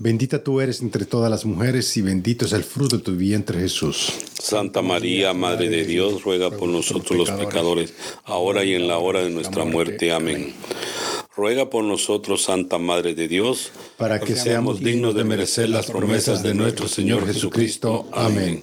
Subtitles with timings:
[0.00, 3.58] Bendita tú eres entre todas las mujeres y bendito es el fruto de tu vientre
[3.58, 4.12] Jesús.
[4.40, 9.22] Santa María, Madre de Dios, ruega por nosotros los pecadores, ahora y en la hora
[9.22, 10.12] de nuestra muerte.
[10.12, 10.54] Amén.
[11.34, 16.44] Ruega por nosotros, Santa Madre de Dios, para que seamos dignos de merecer las promesas
[16.44, 18.08] de nuestro Señor Jesucristo.
[18.12, 18.62] Amén.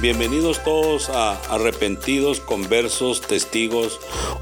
[0.00, 3.98] Bienvenidos todos a Arrepentidos, Conversos, Testigos,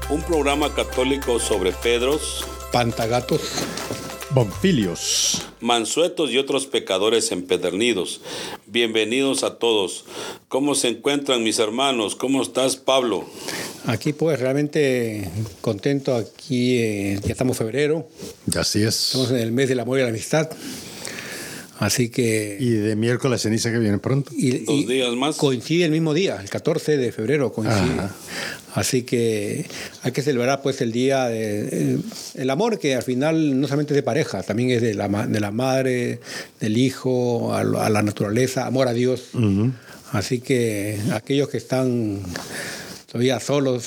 [0.09, 3.41] un programa católico sobre Pedros, Pantagatos,
[4.31, 8.19] Bonfilios, mansuetos y otros pecadores empedernidos.
[8.67, 10.03] Bienvenidos a todos.
[10.49, 12.15] ¿Cómo se encuentran mis hermanos?
[12.17, 13.25] ¿Cómo estás, Pablo?
[13.87, 15.29] Aquí pues realmente
[15.61, 18.07] contento, aquí eh, ya estamos en febrero,
[18.55, 19.05] Así es.
[19.07, 20.49] estamos en el mes del amor y la amistad,
[21.79, 22.57] así que...
[22.59, 24.31] Y de miércoles ceniza que viene pronto.
[24.35, 25.35] y- Dos y días más.
[25.37, 27.79] Coincide el mismo día, el 14 de febrero coincide.
[27.99, 28.15] Ajá.
[28.73, 29.65] Así que
[30.03, 31.97] hay que celebrar pues el día de,
[32.33, 35.27] el amor que al final no solamente es de pareja, también es de la, ma-
[35.27, 36.19] de la madre,
[36.59, 39.29] del hijo, a, lo- a la naturaleza, amor a Dios.
[40.11, 42.19] Así que aquellos que están
[43.09, 43.85] todavía solos,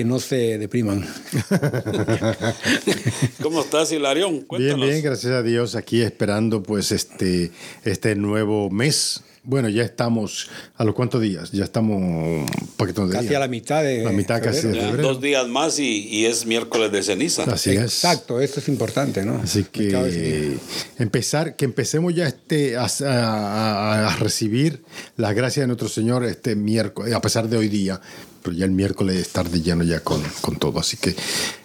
[0.00, 1.06] que no se depriman.
[3.42, 4.30] ¿Cómo estás, Hilarión?
[4.32, 4.88] Bien, Cuéntanos.
[4.88, 7.50] bien, gracias a Dios, aquí esperando pues este,
[7.84, 9.22] este nuevo mes.
[9.42, 11.50] Bueno, ya estamos, ¿a los cuántos días?
[11.52, 12.46] Ya estamos un
[12.76, 13.36] poquito de Casi días.
[13.36, 15.02] a la mitad de La mitad casi de febrero.
[15.02, 17.44] Dos días más y, y es miércoles de ceniza.
[17.44, 17.80] Así es.
[17.80, 19.40] Exacto, eso es importante, ¿no?
[19.42, 20.56] Así que
[20.98, 24.82] empezar, que empecemos ya este, a, a- a recibir
[25.16, 27.98] la gracia de nuestro Señor este miércoles, a pesar de hoy día,
[28.42, 30.80] pero ya el miércoles estar de lleno ya con, con todo.
[30.80, 31.14] Así que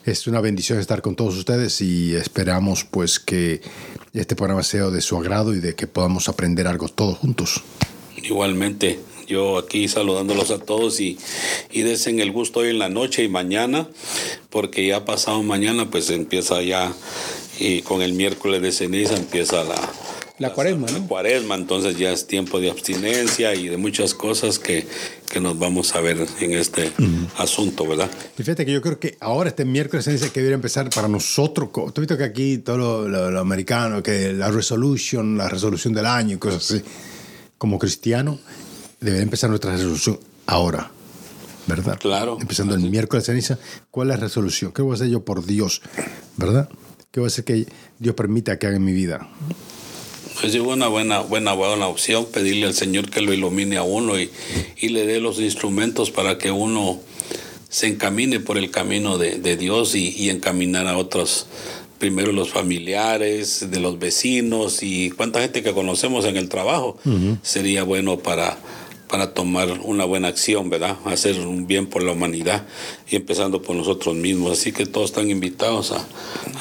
[0.05, 3.61] es una bendición estar con todos ustedes y esperamos pues que
[4.13, 7.61] este programa sea de su agrado y de que podamos aprender algo todos juntos.
[8.23, 11.17] Igualmente, yo aquí saludándolos a todos y,
[11.71, 13.87] y desen el gusto hoy en la noche y mañana,
[14.49, 16.93] porque ya pasado mañana pues empieza ya,
[17.59, 19.75] y con el miércoles de ceniza empieza la,
[20.37, 21.07] La cuaresma, la ¿no?
[21.07, 24.85] cuaresma, entonces ya es tiempo de abstinencia y de muchas cosas que,
[25.35, 26.93] que nos vamos a ver en este
[27.37, 28.09] asunto, ¿verdad?
[28.39, 31.71] Y fíjate que yo creo que ahora este miércoles dice que debería empezar para nosotros.
[31.73, 35.93] Tú has visto que aquí todo lo, lo- lo americano, que la resolution, la resolución
[35.93, 36.81] del año y cosas así.
[37.57, 38.39] Como cristiano,
[39.01, 40.89] debería empezar nuestra resolución ahora.
[41.67, 41.97] ¿Verdad?
[41.99, 42.37] Claro.
[42.39, 43.59] Empezando el miércoles ceniza.
[43.91, 44.71] ¿Cuál es la resolución?
[44.71, 45.81] ¿Qué voy a hacer yo por Dios?
[46.37, 46.69] ¿Verdad?
[47.11, 47.67] ¿Qué voy a hacer que
[47.99, 49.27] Dios permita que haga en mi vida?
[50.39, 54.19] Pues es una buena, buena, buena opción pedirle al Señor que lo ilumine a uno
[54.19, 54.29] y,
[54.77, 56.99] y le dé los instrumentos para que uno
[57.69, 61.47] se encamine por el camino de, de Dios y, y encaminar a otros,
[61.99, 66.97] primero los familiares, de los vecinos y cuánta gente que conocemos en el trabajo.
[67.41, 68.57] Sería bueno para,
[69.09, 70.97] para tomar una buena acción, ¿verdad?
[71.05, 72.65] Hacer un bien por la humanidad
[73.09, 74.59] y empezando por nosotros mismos.
[74.59, 76.05] Así que todos están invitados a,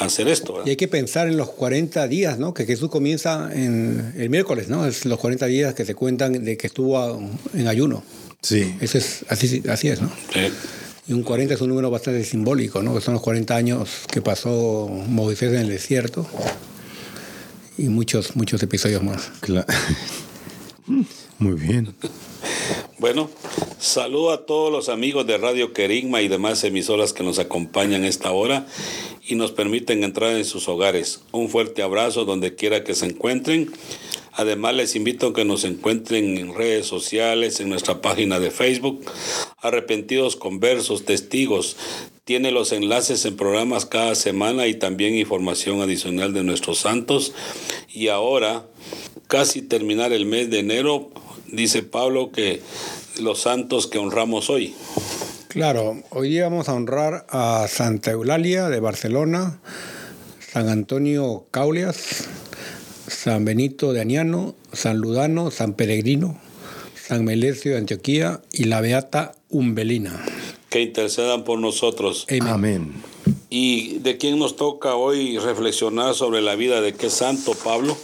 [0.00, 0.66] a hacer esto, ¿verdad?
[0.66, 2.54] Y hay que pensar en los 40 días, ¿no?
[2.54, 4.86] Que Jesús comienza en el miércoles, ¿no?
[4.86, 7.22] Es los 40 días que se cuentan de que estuvo
[7.54, 8.02] en ayuno.
[8.42, 8.74] Sí.
[8.80, 10.10] Eso es, así, así es, ¿no?
[10.32, 10.50] Sí.
[11.06, 12.94] Y un 40 es un número bastante simbólico, ¿no?
[12.94, 16.26] Que son los 40 años que pasó Moisés en el desierto
[17.76, 19.30] y muchos, muchos episodios más.
[19.40, 19.66] Claro.
[21.44, 21.94] Muy bien.
[22.98, 23.28] Bueno,
[23.84, 28.32] Saludo a todos los amigos de Radio Querigma y demás emisoras que nos acompañan esta
[28.32, 28.66] hora
[29.28, 31.20] y nos permiten entrar en sus hogares.
[31.32, 33.70] Un fuerte abrazo donde quiera que se encuentren.
[34.32, 39.04] Además, les invito a que nos encuentren en redes sociales, en nuestra página de Facebook,
[39.60, 41.76] Arrepentidos Conversos, Testigos.
[42.24, 47.34] Tiene los enlaces en programas cada semana y también información adicional de nuestros santos.
[47.92, 48.64] Y ahora,
[49.26, 51.10] casi terminar el mes de enero,
[51.56, 52.60] dice Pablo que
[53.20, 54.74] los santos que honramos hoy.
[55.48, 59.60] Claro, hoy día vamos a honrar a Santa Eulalia de Barcelona,
[60.52, 62.24] San Antonio Caulias,
[63.06, 66.40] San Benito de Aniano, San Ludano, San Peregrino,
[67.00, 70.24] San Melesio de Antioquía y la Beata Umbelina.
[70.70, 72.26] Que intercedan por nosotros.
[72.28, 72.48] Amén.
[72.48, 72.92] Amén.
[73.48, 77.96] ¿Y de quién nos toca hoy reflexionar sobre la vida de qué santo, Pablo?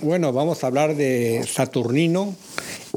[0.00, 2.34] Bueno, vamos a hablar de Saturnino,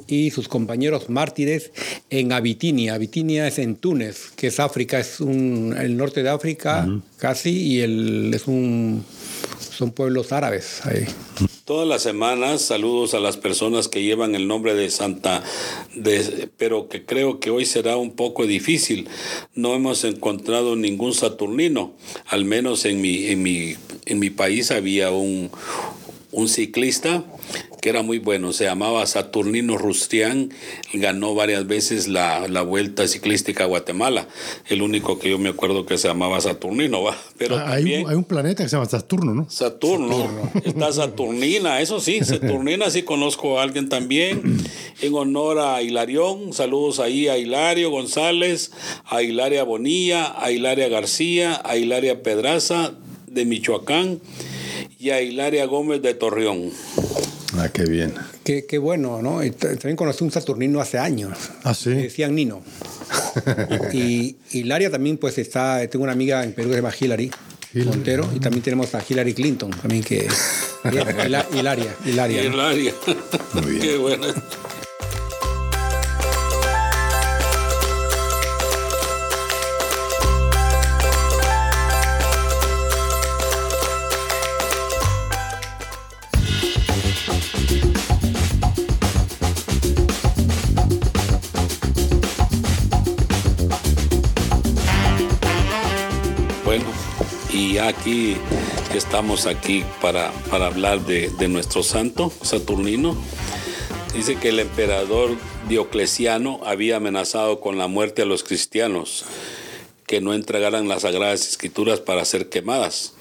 [0.08, 1.72] y sus compañeros mártires
[2.10, 2.96] en Abitinia.
[2.96, 6.88] Abitinia es en Túnez, que es África, es un, el norte de África
[7.18, 9.04] casi, y el, es un,
[9.72, 11.06] son pueblos árabes ahí.
[11.66, 15.44] Todas las semanas saludos a las personas que llevan el nombre de Santa,
[15.96, 19.08] de, pero que creo que hoy será un poco difícil.
[19.56, 21.94] No hemos encontrado ningún saturnino,
[22.28, 23.76] al menos en mi, en mi,
[24.06, 25.50] en mi país había un,
[26.32, 27.24] un ciclista
[27.82, 30.52] que era muy bueno, se llamaba Saturnino Rustián,
[30.94, 34.28] ganó varias veces la, Vuelta Ciclística a Guatemala,
[34.70, 37.18] el único que yo me acuerdo que se llamaba Saturnino, ¿va?
[37.38, 39.50] Pero ah, hay, un, hay, un, planeta que se llama Saturno, ¿no?
[39.50, 40.30] Saturno,
[40.64, 44.60] está Saturnina, eso sí, Saturnina sí conozco a alguien también,
[45.02, 48.72] en honor a Hilarión, saludos ahí a Hilario González,
[49.06, 52.94] a Hilaria Bonilla, a Hilaria García, a Hilaria Pedraza
[53.26, 54.22] de Michoacán,
[55.00, 56.70] y a Hilaria Gómez de Torreón.
[57.62, 58.14] Ah, qué bien.
[58.44, 59.40] Qué, qué bueno, ¿no?
[59.52, 61.38] También conocí un Saturnino hace años.
[61.64, 61.92] Ah, sí.
[61.92, 62.64] decían Nino.
[63.94, 67.32] y Hilaria también, pues está, tengo una amiga en Perú que se llama Hilary.
[67.86, 70.28] Montero, y también tenemos a Hillary Clinton, también que...
[70.92, 71.96] Hilaria, Hilaria.
[72.44, 72.94] Hilaria.
[73.54, 73.82] Muy bien.
[73.82, 73.98] Qué
[97.88, 98.36] aquí
[98.96, 103.16] estamos aquí para, para hablar de, de, nuestro santo Saturnino.
[104.14, 105.36] Dice que el emperador
[105.68, 109.26] Diocleciano había amenazado con la muerte a los cristianos
[110.06, 113.14] que no entregaran las sagradas escrituras para ser quemadas.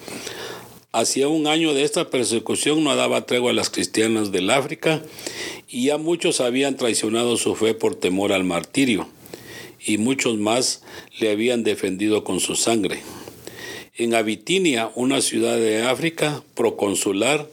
[0.93, 5.01] Hacía un año de esta persecución no daba tregua a las cristianas del África
[5.69, 9.09] y ya muchos habían traicionado su fe por temor al martirio
[9.85, 10.83] y muchos más
[11.21, 13.01] le habían defendido con su sangre.
[14.00, 17.47] En Abitinia, una ciudad de África, proconsular,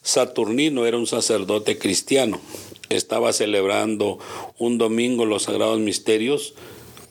[0.00, 2.40] Saturnino era un sacerdote cristiano.
[2.88, 4.20] Estaba celebrando
[4.58, 6.54] un domingo los sagrados misterios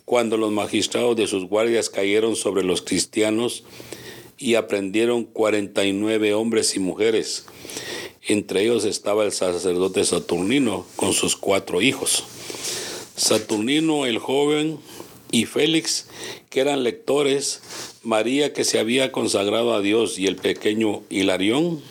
[0.06, 3.66] cuando los magistrados de sus guardias cayeron sobre los cristianos
[4.38, 7.46] y aprendieron 49 hombres y mujeres.
[8.26, 12.24] Entre ellos estaba el sacerdote Saturnino con sus cuatro hijos.
[13.18, 14.80] Saturnino el joven
[15.30, 16.08] y Félix,
[16.50, 17.62] que eran lectores,
[18.08, 21.82] María que se había consagrado a Dios y el pequeño Hilarión.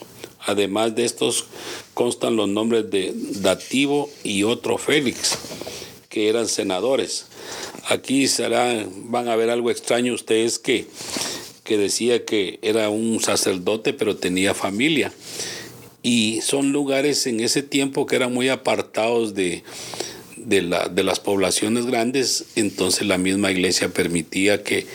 [0.40, 1.44] Además de estos
[1.92, 5.37] constan los nombres de Dativo y otro Félix,
[6.08, 7.26] que eran senadores.
[7.87, 10.87] Aquí será, van a ver algo extraño ustedes que,
[11.64, 15.12] que decía que era un sacerdote pero tenía familia.
[16.02, 19.64] Y son lugares en ese tiempo que eran muy apartados de,
[20.38, 24.87] de, la, de las poblaciones grandes, entonces la misma iglesia permitía que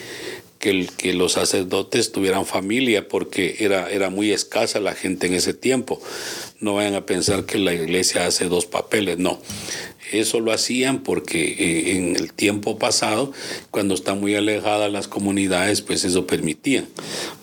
[0.61, 6.01] que, los sacerdotes tuvieran familia porque era, era muy escasa la gente en ese tiempo.
[6.59, 9.41] No vayan a pensar que la iglesia hace dos papeles, no.
[10.11, 13.33] Eso lo hacían porque eh, en el tiempo pasado,
[13.71, 16.87] cuando están muy alejadas las comunidades, pues eso permitían.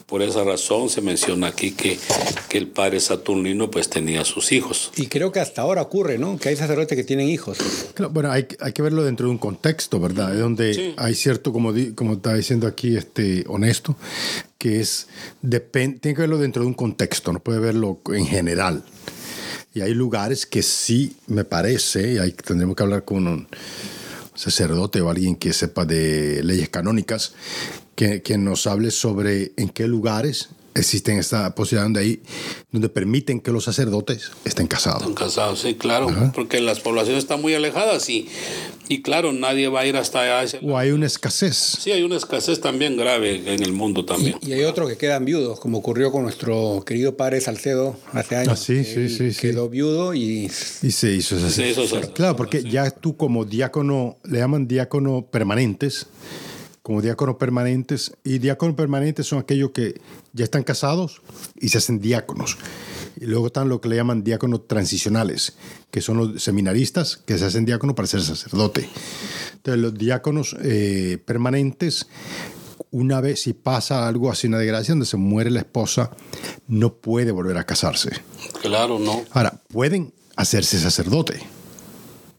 [0.09, 1.99] Por esa razón se menciona aquí que,
[2.49, 4.91] que el padre Saturnino pues tenía sus hijos.
[4.97, 6.39] Y creo que hasta ahora ocurre, ¿no?
[6.39, 7.59] Que hay sacerdotes que tienen hijos.
[8.11, 10.33] bueno, hay, hay, que verlo dentro de un contexto, ¿verdad?
[10.33, 13.97] Es donde hay cierto, como, como está diciendo aquí, este, honesto,
[14.57, 15.09] que es,
[15.43, 18.85] tiene que verlo dentro de un contexto, no puede verlo en general.
[19.75, 23.47] Y hay lugares que sí me parece, y ahí tendremos que hablar con un
[24.35, 27.35] sacerdote o alguien que sepa de leyes canónicas,
[27.99, 32.23] que, nos hable sobre en qué lugares existen esta posibilidad donde, ahí,
[32.71, 35.01] donde permiten que los sacerdotes estén casados.
[35.01, 38.29] Están casados, sí, claro, porque las poblaciones están muy alejadas y,
[38.89, 40.61] y claro, nadie va a ir hasta allá.
[40.63, 41.57] O hay una escasez.
[41.57, 44.37] Sí, hay una escasez también grave en el mundo también.
[44.43, 48.53] Y, hay otros que quedan viudos, como ocurrió con nuestro querido padre Salcedo hace años.
[48.53, 49.41] Ah, sí, sí, sí, sí.
[49.41, 50.49] Quedó viudo y...
[50.83, 52.13] Y se hizo sacerdote.
[52.13, 56.07] Claro, porque ya tú como diácono, le llaman diácono permanentes,
[56.89, 58.15] como diáconos permanentes.
[58.25, 60.01] Y diáconos permanentes son aquellos que
[60.33, 61.21] ya están casados
[61.61, 62.57] y se hacen diáconos.
[63.21, 65.55] Y luego están lo que le llaman diáconos transicionales,
[65.91, 68.89] que son los seminaristas que se hacen diáconos para ser sacerdote.
[69.53, 72.07] Entonces, los diáconos eh, permanentes,
[72.91, 76.13] una vez si pasa algo así, una desgracia, donde se muere la esposa,
[76.69, 78.13] no puede volver a casarse.
[78.63, 79.25] Claro, no.
[79.33, 81.39] Ahora, pueden hacerse sacerdote,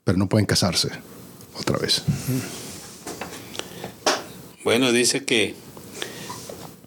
[0.03, 0.89] pero no pueden casarse
[1.55, 2.01] otra vez.
[4.69, 5.55] Bueno, dice que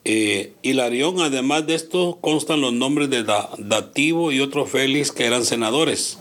[0.04, 5.44] eh, Hilarión, además de esto, constan los nombres de Dativo y otro Félix que eran
[5.44, 6.18] senadores.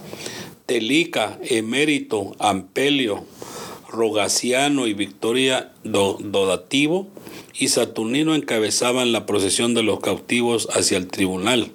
[0.65, 3.23] Telica, Emérito, Ampelio,
[3.89, 7.09] Rogaciano y Victoria Dodativo
[7.53, 11.73] y Saturnino encabezaban la procesión de los cautivos hacia el tribunal.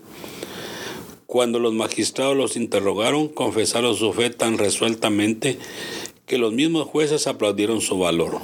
[1.26, 5.60] Cuando los magistrados los interrogaron, confesaron su fe tan resueltamente
[6.26, 8.40] que los mismos jueces aplaudieron su valor.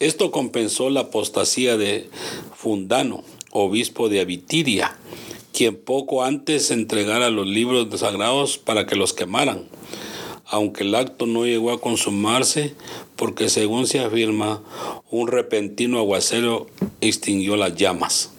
[0.00, 2.08] Esto compensó la apostasía de
[2.56, 4.96] Fundano, obispo de Abitiria,
[5.52, 9.68] quien poco antes entregara los libros sagrados para que los quemaran,
[10.46, 12.74] aunque el acto no llegó a consumarse
[13.14, 14.62] porque según se afirma,
[15.10, 16.66] un repentino aguacero
[17.02, 18.30] extinguió las llamas.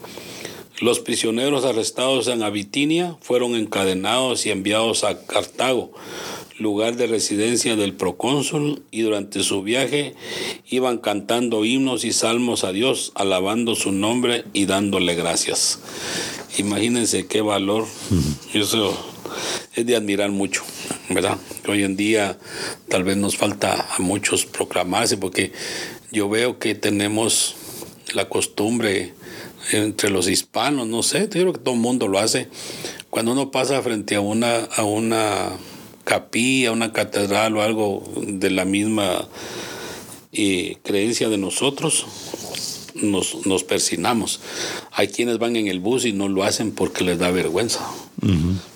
[0.79, 5.91] Los prisioneros arrestados en Abitinia fueron encadenados y enviados a Cartago,
[6.61, 10.15] lugar de residencia del procónsul, y durante su viaje
[10.69, 15.79] iban cantando himnos y salmos a Dios, alabando su nombre y dándole gracias.
[16.57, 17.85] Imagínense qué valor.
[18.53, 18.97] Eso
[19.75, 20.63] es de admirar mucho,
[21.09, 21.37] ¿verdad?
[21.67, 22.37] Hoy en día
[22.89, 25.53] tal vez nos falta a muchos proclamarse porque
[26.11, 27.55] yo veo que tenemos
[28.13, 29.13] la costumbre
[29.71, 32.49] entre los hispanos, no sé, yo creo que todo el mundo lo hace.
[33.09, 35.51] Cuando uno pasa frente a una, a una
[36.03, 39.27] capilla, una catedral o algo de la misma
[40.33, 42.05] eh, creencia de nosotros,
[42.95, 44.39] nos, nos, persinamos.
[44.91, 47.85] Hay quienes van en el bus y no lo hacen porque les da vergüenza,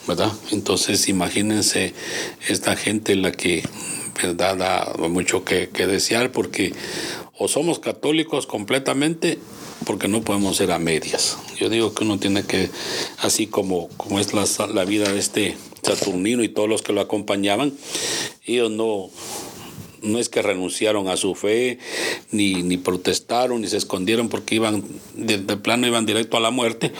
[0.07, 0.31] ¿verdad?
[0.51, 1.93] Entonces imagínense
[2.47, 3.63] esta gente la que,
[4.21, 4.57] ¿verdad?
[4.57, 6.73] Da mucho que, que desear porque
[7.37, 9.37] o somos católicos completamente
[9.85, 11.37] porque no podemos ser a medias.
[11.59, 12.69] Yo digo que uno tiene que,
[13.19, 17.01] así como, como es la, la vida de este Saturnino y todos los que lo
[17.01, 17.73] acompañaban,
[18.45, 19.09] ellos no,
[20.05, 21.79] no es que renunciaron a su fe,
[22.31, 24.83] ni, ni protestaron, ni se escondieron porque iban,
[25.15, 26.91] de, plano iban directo a la muerte,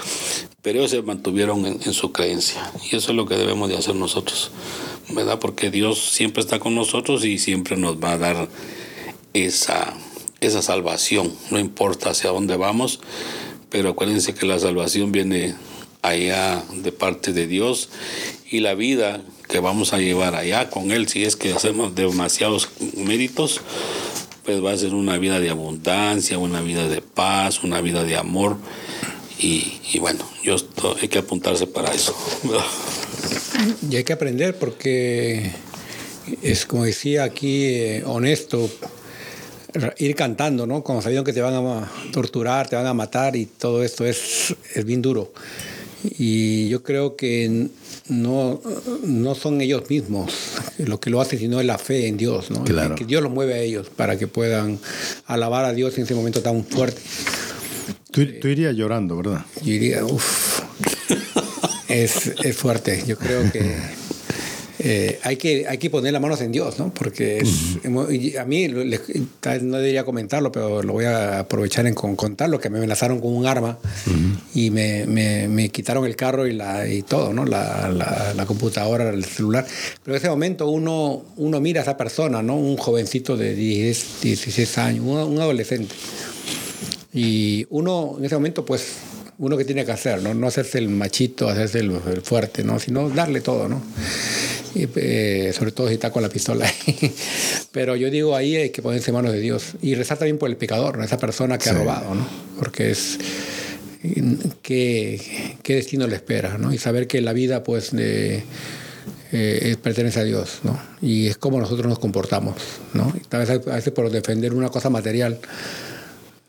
[0.62, 2.72] pero ellos se mantuvieron en, su creencia.
[2.92, 4.52] Y eso es lo que debemos de hacer nosotros,
[5.10, 5.40] ¿verdad?
[5.40, 8.50] Porque Dios siempre está con nosotros y siempre nos va a dar
[9.34, 9.94] esa,
[10.42, 13.00] esa salvación, no importa hacia dónde vamos,
[13.70, 15.56] pero acuérdense que la salvación viene
[16.02, 17.90] allá de parte de Dios
[18.50, 22.70] y la vida que vamos a llevar allá con Él, si es que hacemos demasiados
[22.96, 23.62] méritos,
[24.44, 28.16] pues va a ser una vida de abundancia, una vida de paz, una vida de
[28.16, 28.58] amor.
[29.38, 30.56] Y, bueno, yo
[31.02, 32.16] hay que apuntarse para eso.
[33.90, 35.52] Y hay que aprender porque
[36.42, 38.70] es como decía aquí, eh, honesto,
[39.98, 40.84] ir cantando, ¿no?
[40.84, 44.56] Como sabiendo que te van a torturar, te van a matar y todo esto es,
[44.74, 45.32] es bien duro.
[46.18, 47.70] Y yo creo que
[48.10, 48.62] no,
[49.04, 50.34] no son ellos mismos
[50.78, 52.64] lo que lo hacen, sino es la fe en Dios, ¿no?
[52.96, 54.80] Que Dios los mueve a ellos para que puedan
[55.26, 57.02] alabar a Dios en ese momento tan fuerte.
[58.12, 59.46] Tú, tú irías llorando, ¿verdad?
[59.64, 60.62] Yo iría, uff.
[61.90, 63.04] es, es fuerte.
[63.06, 63.76] Yo creo que
[64.80, 66.94] eh, hay, que, hay que poner las manos en Dios, ¿no?
[66.94, 67.42] Porque
[68.38, 73.22] a mí, no debería comentarlo, pero lo voy a aprovechar en contarlo, que me amenazaron
[73.22, 73.78] con un arma
[74.54, 77.46] y me, me, quitaron el carro y, la, y todo, ¿no?
[77.46, 77.90] La,
[78.36, 79.66] la, computadora, el celular.
[80.04, 82.56] Pero en ese momento uno, uno mira a esa persona, ¿no?
[82.56, 85.96] Un jovencito de 10, 16 años, un, adolescente.
[87.14, 88.98] Y uno en ese momento, pues,
[89.38, 90.34] uno que tiene que hacer, ¿no?
[90.34, 92.80] No hacerse el machito, hacerse el, el fuerte, ¿no?
[92.80, 93.82] Sino darle todo, ¿no?
[94.76, 96.70] Eh, sobre todo si está con la pistola.
[97.72, 100.50] Pero yo digo, ahí hay que ponerse en manos de Dios y rezar también por
[100.50, 102.28] el pecador, esa persona que ha robado, ¿no?
[102.60, 103.18] porque es
[104.62, 106.74] qué, qué destino le espera, ¿no?
[106.74, 108.44] y saber que la vida pues de,
[109.32, 110.80] eh, pertenece a Dios, ¿no?
[111.02, 112.56] Y es como nosotros nos comportamos,
[112.94, 113.12] ¿no?
[113.16, 115.40] Y tal vez a veces por defender una cosa material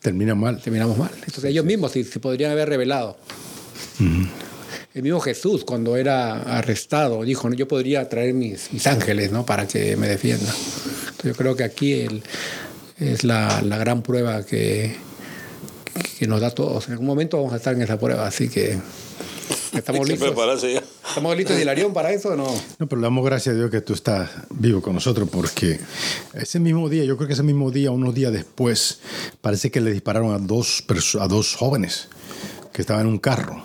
[0.00, 0.61] termina mal.
[0.62, 1.11] Terminamos mal.
[1.14, 3.16] Entonces ellos mismos se, se podrían haber revelado.
[4.96, 7.54] El mismo Jesús, cuando era arrestado, dijo, ¿no?
[7.54, 9.44] yo podría traer mis, mis ángeles ¿no?
[9.44, 10.48] para que me defiendan.
[10.48, 12.22] Entonces yo creo que aquí el,
[12.98, 14.96] es la, la gran prueba que,
[16.18, 16.86] que nos da a todos.
[16.86, 18.78] En algún momento vamos a estar en esa prueba, así que
[19.74, 20.62] estamos listos.
[20.62, 20.82] ya.
[21.06, 22.46] ¿Estamos listos, Hilarión, para eso o no?
[22.78, 25.78] No, pero le damos gracias a Dios que tú estás vivo con nosotros porque
[26.32, 29.00] ese mismo día, yo creo que ese mismo día, unos días después,
[29.42, 30.84] parece que le dispararon a dos,
[31.20, 32.08] a dos jóvenes
[32.72, 33.62] que estaban en un carro,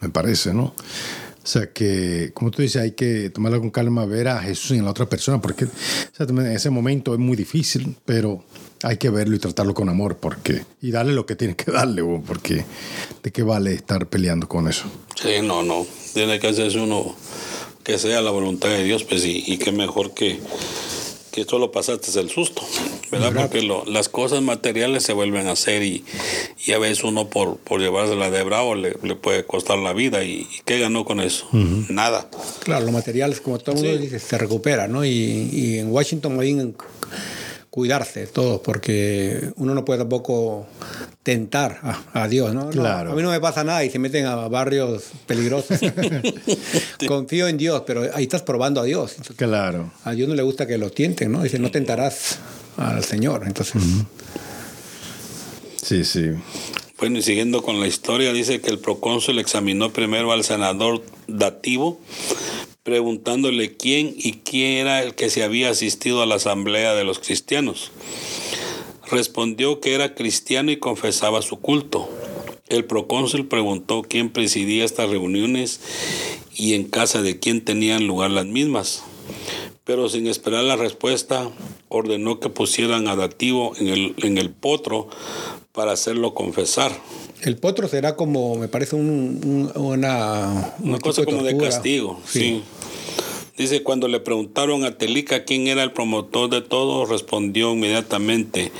[0.00, 0.74] me parece, ¿no?
[1.42, 4.84] O sea que, como tú dices, hay que tomarlo con calma, ver a Jesús en
[4.84, 5.66] la otra persona, porque
[6.18, 8.44] en ese momento es muy difícil, pero
[8.82, 12.02] hay que verlo y tratarlo con amor, porque y darle lo que tiene que darle,
[12.26, 12.64] porque
[13.22, 14.84] de qué vale estar peleando con eso.
[15.20, 15.86] Sí, no, no.
[16.12, 17.14] Tiene que hacerse uno
[17.82, 20.38] que sea la voluntad de Dios, pues, y, y qué mejor que,
[21.30, 22.62] que solo pasaste el susto,
[23.10, 23.32] ¿verdad?
[23.34, 26.04] Porque lo- las cosas materiales se vuelven a hacer y,
[26.66, 30.24] y a veces uno por, por llevársela de bravo le, le puede costar la vida.
[30.24, 31.46] ¿Y, y qué ganó con eso?
[31.88, 32.28] Nada.
[32.64, 34.02] Claro, los materiales, como todo el mundo Sí.
[34.04, 35.04] dice, se recupera, ¿no?
[35.04, 35.10] Y,
[35.52, 36.50] y en Washington hay
[37.70, 40.66] cuidarse todos, porque uno no puede tampoco
[41.22, 42.70] tentar a, a Dios, ¿no?
[42.70, 45.78] A mí no me pasa nada y se meten a barrios peligrosos.
[47.06, 49.12] Confío en Dios, pero ahí estás probando a Dios.
[49.12, 49.92] Entonces, Claro.
[50.04, 51.42] a Dios no le gusta que lo tienten, ¿no?
[51.42, 52.38] Dice, no tentarás
[52.76, 53.44] al Señor.
[53.46, 53.80] Entonces,
[55.82, 56.30] Sí, sí.
[56.98, 61.98] Bueno, y siguiendo con la historia, dice que el procónsul examinó primero al senador dativo,
[62.82, 67.18] preguntándole quién y quién era el que se había asistido a la asamblea de los
[67.18, 67.92] cristianos.
[69.10, 72.08] Respondió que era cristiano y confesaba su culto.
[72.68, 75.80] El procónsul preguntó quién presidía estas reuniones
[76.54, 79.02] y en casa de quién tenían lugar las mismas.
[79.84, 81.50] Pero sin esperar la respuesta,
[81.88, 85.08] ordenó que pusieran a Dativo en el, en el potro
[85.72, 86.92] para hacerlo confesar.
[87.42, 90.74] el potro será como, me parece, un, un- una...
[90.80, 92.62] Una un cosa tipo como de castigo, sí.
[93.56, 98.72] Dice, cuando le preguntaron a Telica quién era el promotor de todo, respondió inmediatamente,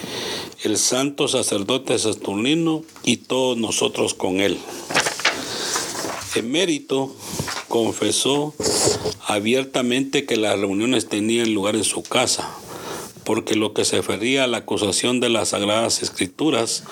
[0.64, 4.56] el santo sacerdote Saturnino y todos nosotros con él.
[6.36, 7.14] Emérito
[7.68, 8.54] confesó
[9.26, 12.50] abiertamente que las reuniones tenían lugar en su casa,
[13.24, 16.84] porque lo que se refería a la acusación de las sagradas escrituras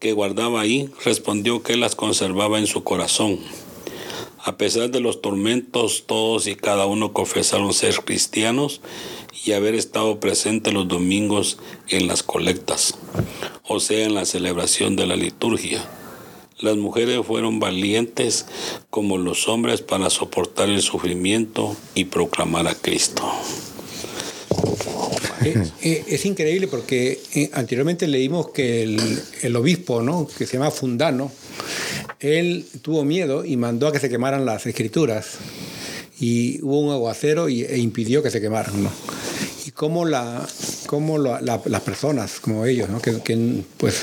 [0.00, 3.38] que guardaba ahí, respondió que las conservaba en su corazón.
[4.38, 8.82] A pesar de los tormentos, todos y cada uno confesaron ser cristianos
[9.44, 11.58] y haber estado presentes los domingos
[11.88, 12.96] en las colectas,
[13.66, 15.88] o sea, en la celebración de la liturgia.
[16.64, 18.46] Las mujeres fueron valientes
[18.88, 23.22] como los hombres para soportar el sufrimiento y proclamar a Cristo.
[25.44, 28.82] Eh, eh, es increíble porque eh, anteriormente leímos que
[29.42, 30.26] el, obispo, ¿no?
[30.26, 31.30] que se llama Fundano,
[32.20, 35.32] él tuvo miedo y mandó a que se quemaran las escrituras.
[36.18, 38.88] Y hubo un aguacero y, e impidió que se quemaran.
[39.66, 40.46] Y cómo, la,
[40.86, 43.02] cómo la- la- las personas, como ellos, ¿no?
[43.02, 44.00] que, que, pues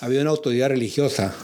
[0.00, 1.34] había una autoridad religiosa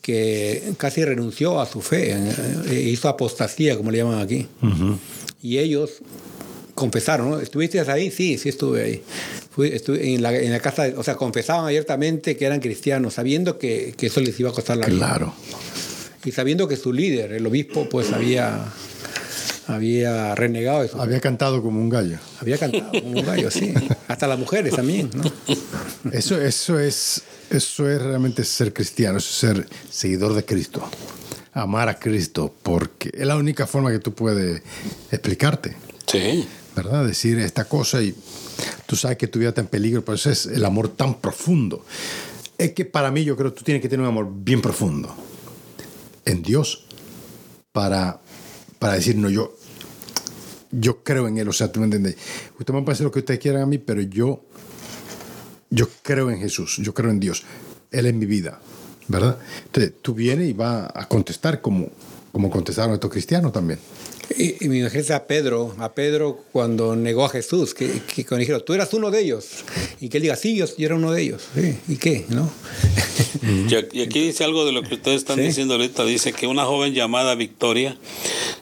[0.00, 4.46] que casi renunció a su fe, eh, hizo apostasía, como le llaman aquí.
[5.42, 6.02] Y ellos
[6.74, 7.40] confesaron, ¿no?
[7.40, 8.10] ¿Estuviste ahí?
[8.10, 9.02] Sí, sí estuve ahí.
[9.50, 13.58] Fui, estuve en la, en la casa, o sea, confesaban abiertamente que eran cristianos, sabiendo
[13.58, 14.98] que, que eso les iba a costar la vida.
[14.98, 15.34] Claro.
[16.24, 18.72] Y sabiendo que su líder, el obispo, pues había,
[19.68, 21.00] había renegado eso.
[21.00, 22.18] Había cantado como un gallo.
[22.40, 23.72] Había cantado como un gallo, sí.
[24.08, 25.22] Hasta las mujeres también, ¿no?
[26.10, 30.82] Eso, eso, es, eso es realmente ser cristiano, eso es ser seguidor de Cristo.
[31.52, 34.62] Amar a Cristo, porque es la única forma que tú puedes
[35.10, 35.76] explicarte,
[36.10, 37.04] Sí, ¿verdad?
[37.06, 38.14] Decir esta cosa y
[38.86, 41.84] tú sabes que tu vida está en peligro, por eso es el amor tan profundo.
[42.56, 45.14] Es que para mí yo creo que tú tienes que tener un amor bien profundo
[46.24, 46.86] en Dios
[47.72, 48.20] para,
[48.78, 49.54] para decir, no, yo,
[50.70, 52.16] yo creo en Él, o sea, tú me entiendes.
[52.58, 54.42] Usted me puede hacer lo que ustedes quieran a mí, pero yo
[55.70, 57.42] yo creo en Jesús, yo creo en Dios,
[57.90, 58.58] Él es mi vida,
[59.06, 59.38] ¿verdad?
[59.66, 61.88] Entonces tú vienes y vas a contestar como,
[62.32, 63.78] como contestaron estos cristianos también.
[64.36, 68.40] Y, y me imagino a Pedro, a Pedro cuando negó a Jesús, que, que cuando
[68.40, 69.64] dijeron, tú eras uno de ellos.
[70.00, 71.42] Y que él diga, sí, yo, yo era uno de ellos.
[71.54, 72.26] Sí, ¿Y qué?
[72.28, 72.50] ¿No?
[73.42, 75.42] Y aquí- y aquí dice algo de lo que ustedes están Sí.
[75.44, 76.04] diciendo ahorita.
[76.04, 77.96] Dice que una joven llamada Victoria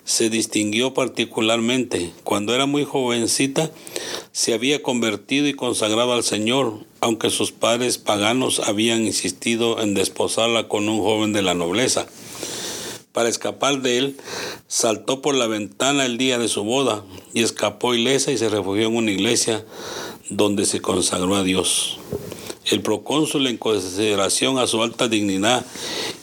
[0.06, 2.12] se distinguió particularmente.
[2.24, 3.70] Cuando era muy jovencita,
[4.32, 10.68] se había convertido y consagrado al Señor, aunque sus padres paganos habían insistido en desposarla
[10.68, 12.06] con un joven de la nobleza.
[13.10, 14.16] Para escapar de él,
[14.68, 18.86] saltó por la ventana el día de su boda y escapó ilesa y se refugió
[18.86, 19.64] en una iglesia
[20.30, 21.98] donde se consagró a Dios.
[22.66, 25.64] El procónsul, en consideración a su alta dignidad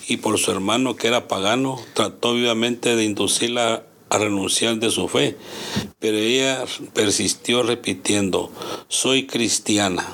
[0.07, 5.07] y por su hermano que era pagano, trató vivamente de inducirla a renunciar de su
[5.07, 5.37] fe,
[5.99, 8.51] pero ella persistió repitiendo,
[8.87, 10.07] soy cristiana.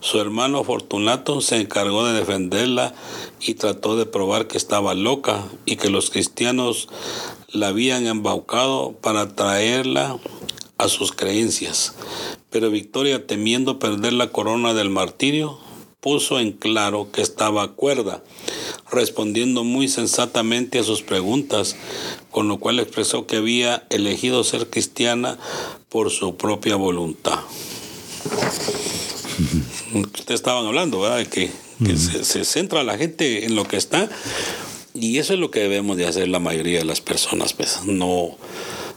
[0.00, 2.94] Su hermano Fortunato se encargó de defenderla
[3.40, 6.88] y trató de probar que estaba loca y que los cristianos
[7.50, 10.18] la habían embaucado para traerla
[10.76, 11.94] a sus creencias.
[12.50, 15.58] Pero Victoria, temiendo perder la corona del martirio,
[16.04, 18.22] puso en claro que estaba cuerda,
[18.90, 21.76] respondiendo muy sensatamente a sus preguntas,
[22.30, 25.38] con lo cual expresó que había elegido ser cristiana
[25.88, 27.38] por su propia voluntad.
[29.94, 31.16] Ustedes estaban hablando, ¿verdad?
[31.16, 31.50] De que,
[31.96, 34.10] se, centra la gente en lo que está
[34.92, 38.36] y eso es lo que debemos de hacer la mayoría de las personas, pues, no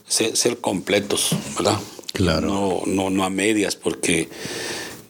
[0.09, 1.79] ser, completos, ¿verdad?
[2.11, 2.47] Claro.
[2.47, 4.27] No, no, no a medias, porque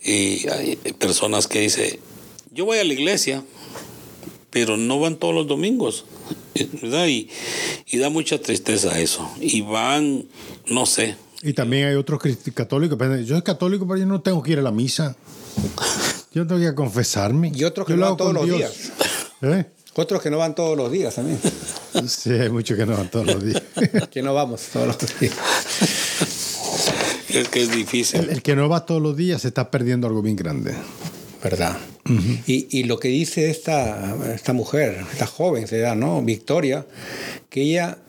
[0.08, 2.00] hay personas que dicen,
[2.52, 3.44] yo voy a la iglesia,
[4.50, 6.06] pero no van todos los domingos,
[6.82, 7.08] ¿verdad?
[7.08, 7.30] Y,
[7.88, 9.30] y da mucha tristeza eso.
[9.40, 10.26] Y van,
[10.68, 11.16] no sé.
[11.44, 12.22] Y también hay otros
[12.54, 15.16] católicos, yo soy católico, pero yo no tengo que ir a la misa.
[16.34, 17.52] Yo tengo que confesarme.
[17.54, 18.92] Y otros que no van todos los días.
[19.42, 19.66] ¿Eh?
[19.96, 21.40] Otros que no van todos los días también.
[22.08, 23.64] Sí, hay muchos que no van todos los días.
[24.12, 25.34] que no vamos todos los días.
[27.30, 28.30] Es que es difícil.
[28.30, 30.74] El, que no va todos los días se está perdiendo algo bien grande.
[31.44, 31.78] ¿Verdad?
[32.48, 36.22] y, y, lo que dice esta, esta mujer, esta joven, se da, ¿no?
[36.24, 36.86] Victoria,
[37.50, 38.00] que ella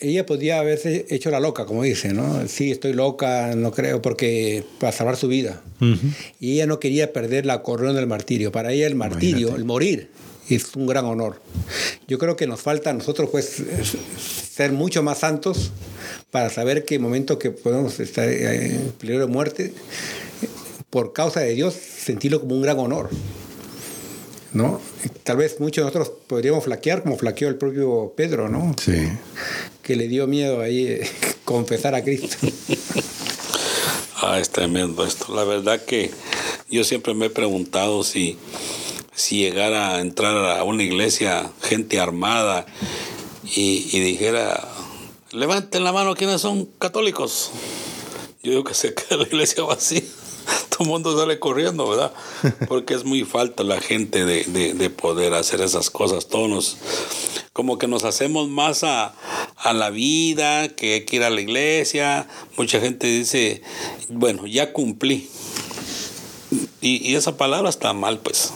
[0.00, 2.46] ella podía haberse hecho la loca, como dice, ¿no?
[2.46, 5.60] Sí, estoy loca, no creo, porque para salvar su vida.
[6.38, 8.52] Y ella no quería perder la corona del martirio.
[8.52, 10.10] Para ella el martirio, el morir,
[10.48, 11.40] es un gran honor.
[12.06, 13.62] Yo creo que nos falta a nosotros pues
[14.52, 15.72] ser mucho más santos
[16.30, 19.72] para saber que el momento que podemos estar en peligro de muerte,
[20.90, 23.10] por causa de Dios, sentirlo como un gran honor.
[24.52, 24.80] ¿no?
[25.24, 28.74] Tal vez muchos de nosotros podríamos flaquear como flaqueó el propio Pedro, ¿no?
[28.82, 29.08] Sí.
[29.82, 31.10] Que le dio miedo ahí eh,
[31.44, 32.36] confesar a Cristo.
[34.22, 35.34] ah, es tremendo esto.
[35.34, 36.10] La verdad que
[36.70, 38.38] yo siempre me he preguntado si
[39.18, 42.66] si llegara a entrar a una iglesia gente armada
[43.42, 44.68] y, dijera,
[45.32, 47.50] levanten la mano quienes son católicos.
[48.42, 50.02] Yo digo que se queda la iglesia vacía.
[50.70, 52.12] Todo el mundo sale corriendo, ¿verdad?
[52.68, 56.28] Porque es muy falta la gente de, de, poder hacer esas cosas.
[56.28, 56.76] Todos nos,
[57.52, 59.14] como que nos hacemos más a,
[59.56, 62.28] a la vida, que hay que ir a la iglesia.
[62.56, 63.62] Mucha gente dice,
[64.08, 65.28] bueno, ya cumplí.
[66.80, 68.52] Y, y, esa palabra está mal, pues.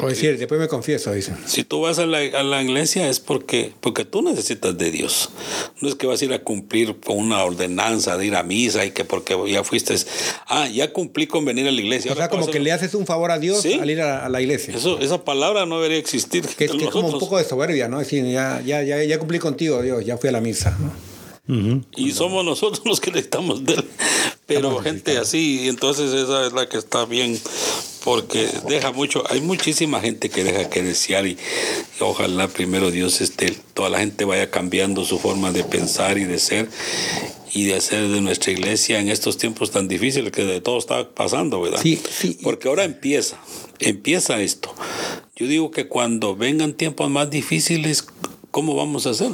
[0.00, 1.36] Porque decir, después me confieso, dicen.
[1.46, 5.30] Si tú vas a la, a la, iglesia es porque, porque tú necesitas de Dios.
[5.80, 8.84] No es que vas a ir a cumplir con una ordenanza de ir a misa
[8.84, 9.94] y que porque ya fuiste,
[10.48, 12.12] ah, ya cumplí con venir a la iglesia.
[12.12, 14.74] O sea, como que le haces un favor a Dios al ir a, la iglesia.
[14.76, 16.44] Eso, esa palabra no debería existir.
[16.46, 18.00] Que es, que como un poco de soberbia, ¿no?
[18.00, 21.14] Es decir, ya, ya, ya, ya cumplí contigo, Dios, ya fui a la misa, ¿no?
[21.46, 23.84] Y somos nosotros los que necesitamos de él.
[24.46, 27.38] Pero gente así, entonces esa es la que está bien,
[28.04, 31.38] porque deja mucho, hay muchísima gente que deja que desear y,
[32.00, 36.38] ojalá primero Dios esté, toda la gente vaya cambiando su forma de pensar y de
[36.38, 36.68] ser
[37.54, 41.08] y de hacer de nuestra iglesia en estos tiempos tan difíciles que de todo está
[41.08, 41.80] pasando, ¿verdad?
[41.80, 42.38] Sí, sí.
[42.42, 43.38] Porque ahora empieza,
[43.78, 44.74] empieza esto.
[45.36, 48.06] Yo digo que cuando vengan tiempos más difíciles,
[48.54, 49.32] ¿cómo vamos a hacer?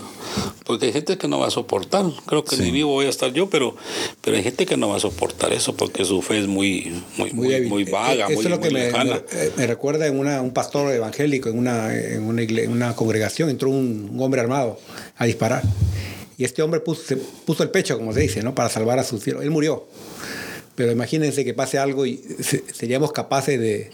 [0.64, 2.06] Porque hay gente que no va a soportar.
[2.24, 3.76] Creo que ni vivo voy a estar yo, pero,
[4.22, 7.30] pero hay gente que no va a soportar eso porque su fe es muy, muy,
[7.35, 9.22] muy, vaga, muy, es lo que lejana.
[9.30, 13.50] Me, me, recuerda en una, un pastor evangélico en una, en una, en una congregación,
[13.50, 14.78] entró un, hombre armado
[15.18, 15.64] a disparar.
[16.38, 18.54] Y este hombre puso, puso el pecho, como se dice, ¿no?
[18.54, 19.42] para salvar a su cielo.
[19.42, 19.87] Él murió.
[20.81, 22.23] Pero imagínense que pase algo y
[22.73, 23.90] seríamos capaces de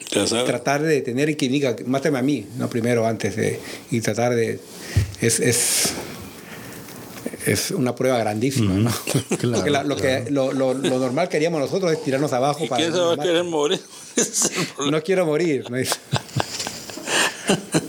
[0.46, 3.58] tratar de detener y que diga, mátame a mí, no primero, antes de.
[3.90, 4.60] y tratar de.
[5.20, 5.94] Es, es,
[7.44, 8.92] es una prueba grandísima, ¿no?
[9.40, 12.80] Claro, lo, que, lo, lo, normal que haríamos nosotros es tirarnos abajo ¿Y para.
[12.80, 13.80] ¿Quién se va a querer morir?
[14.88, 15.78] no quiero morir, ¿no?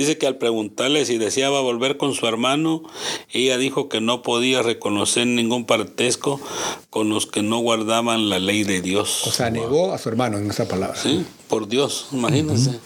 [0.00, 2.82] Dice que al preguntarle si deseaba volver con su hermano,
[3.30, 6.40] ella dijo que no podía reconocer ningún parentesco
[6.88, 9.26] con los que no guardaban la ley de Dios.
[9.26, 10.96] O sea, negó a su hermano en esa palabra.
[10.96, 12.80] Sí, por Dios, imagínense.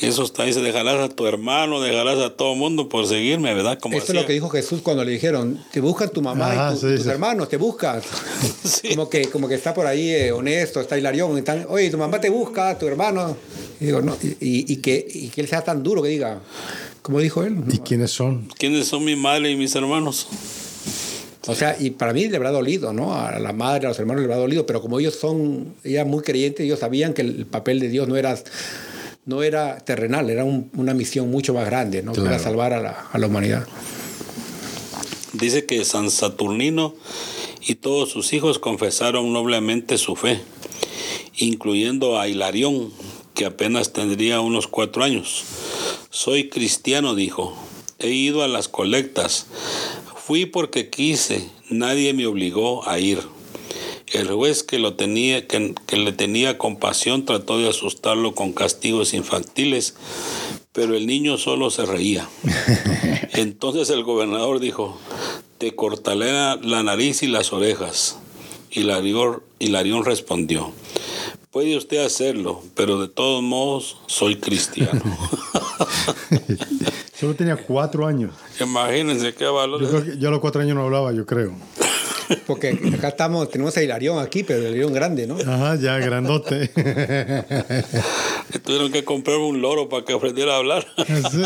[0.00, 3.78] Y eso está, dice, dejarás a tu hermano, dejarás a todo mundo por seguirme, ¿verdad?
[3.78, 6.78] Como Esto es lo que dijo Jesús cuando le dijeron, te buscan tu mamá y
[6.78, 8.02] tus hermanos, te buscan.
[8.90, 12.20] Como, que, como que está por ahí eh, honesto, está Hilarión, están, oye, tu mamá
[12.20, 13.36] te busca, tu hermano.
[13.80, 16.40] Y, digo, no, y, que, y que él sea tan duro que diga,
[17.02, 17.56] como dijo él.
[17.70, 18.48] ¿Y quiénes son?
[18.58, 20.28] ¿Quiénes son mi madre y mis hermanos?
[21.46, 23.14] O sea, y para mí le habrá dolido, ¿no?
[23.14, 26.22] A la madre, a los hermanos le habrá dolido, pero como ellos son, ella muy
[26.22, 28.36] creyentes, ellos sabían que el papel de Dios no era,
[29.26, 32.12] no era terrenal, era un- una misión mucho más grande, ¿no?
[32.12, 32.38] Claro.
[32.38, 33.66] salvar a la, a la humanidad.
[35.32, 36.94] Dice que San Saturnino
[37.66, 40.40] y todos sus hijos confesaron noblemente su fe,
[41.36, 42.90] incluyendo a Hilarión,
[43.34, 45.44] que apenas tendría unos cuatro años.
[46.10, 47.54] Soy cristiano, dijo.
[47.98, 49.46] He ido a las colectas.
[50.16, 51.48] Fui porque quise.
[51.68, 53.20] Nadie me obligó a ir.
[54.12, 59.14] El juez que, lo tenía, que, que le tenía compasión trató de asustarlo con castigos
[59.14, 59.94] infantiles,
[60.72, 62.28] pero el niño solo se reía.
[63.32, 64.98] Entonces el gobernador dijo,
[65.58, 68.18] te cortaré la, nariz y las orejas.
[68.70, 70.72] Hilarión, Hilarión respondió,
[71.50, 75.02] puede usted hacerlo, pero de todos modos soy cristiano.
[77.18, 78.34] Solo tenía cuatro años.
[78.60, 79.80] Imagínense qué valor.
[79.80, 81.54] Yo, creo que- yo a los cuatro años no hablaba, yo creo.
[82.46, 85.36] Porque acá estamos, tenemos a Hilarión aquí, pero el Hilarión grande, ¿no?
[85.36, 86.68] Ajá, ya grandote.
[88.64, 90.86] Tuvieron que comprar un loro para que aprendiera a hablar.
[91.30, 91.42] Sí.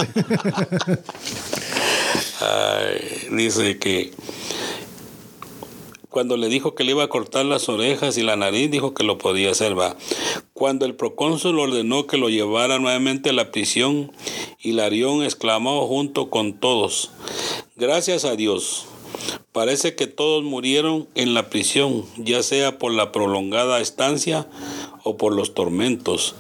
[2.41, 4.13] Ay, dice que
[6.11, 9.05] cuando le dijo que le iba a cortar las orejas y la nariz, dijo que
[9.05, 9.97] lo podía hacer, va.
[10.53, 14.11] Cuando el procónsul ordenó que lo llevara nuevamente a la prisión,
[14.61, 17.13] Hilarión exclamó junto con todos,
[17.77, 18.87] gracias a Dios.
[19.53, 24.47] Parece que todos murieron en la prisión, ya sea por la prolongada estancia
[25.03, 26.35] o por los tormentos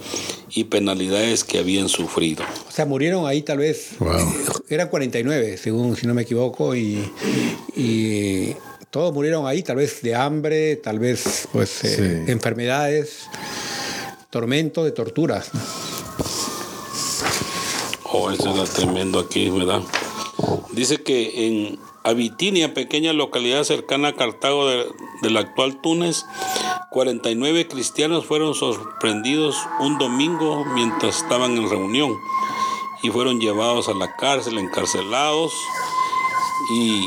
[0.50, 2.44] y penalidades que habían sufrido.
[2.68, 4.32] O sea, murieron ahí tal vez, Wow.
[4.68, 7.02] eran 49, según si no me equivoco, y,
[7.76, 8.54] y
[8.90, 13.24] todos murieron ahí, tal vez de hambre, tal vez pues eh, enfermedades,
[14.30, 15.50] tormentos, de torturas.
[18.12, 19.82] Oh, eso era tremendo aquí, ¿verdad?
[20.72, 24.86] Dice que en Abitinia, pequeña localidad cercana a Cartago de-
[25.22, 26.24] del actual Túnez,
[26.90, 32.12] 49 cristianos fueron sorprendidos un domingo mientras estaban en reunión
[33.02, 35.52] y fueron llevados a la cárcel, encarcelados.
[36.72, 37.06] Y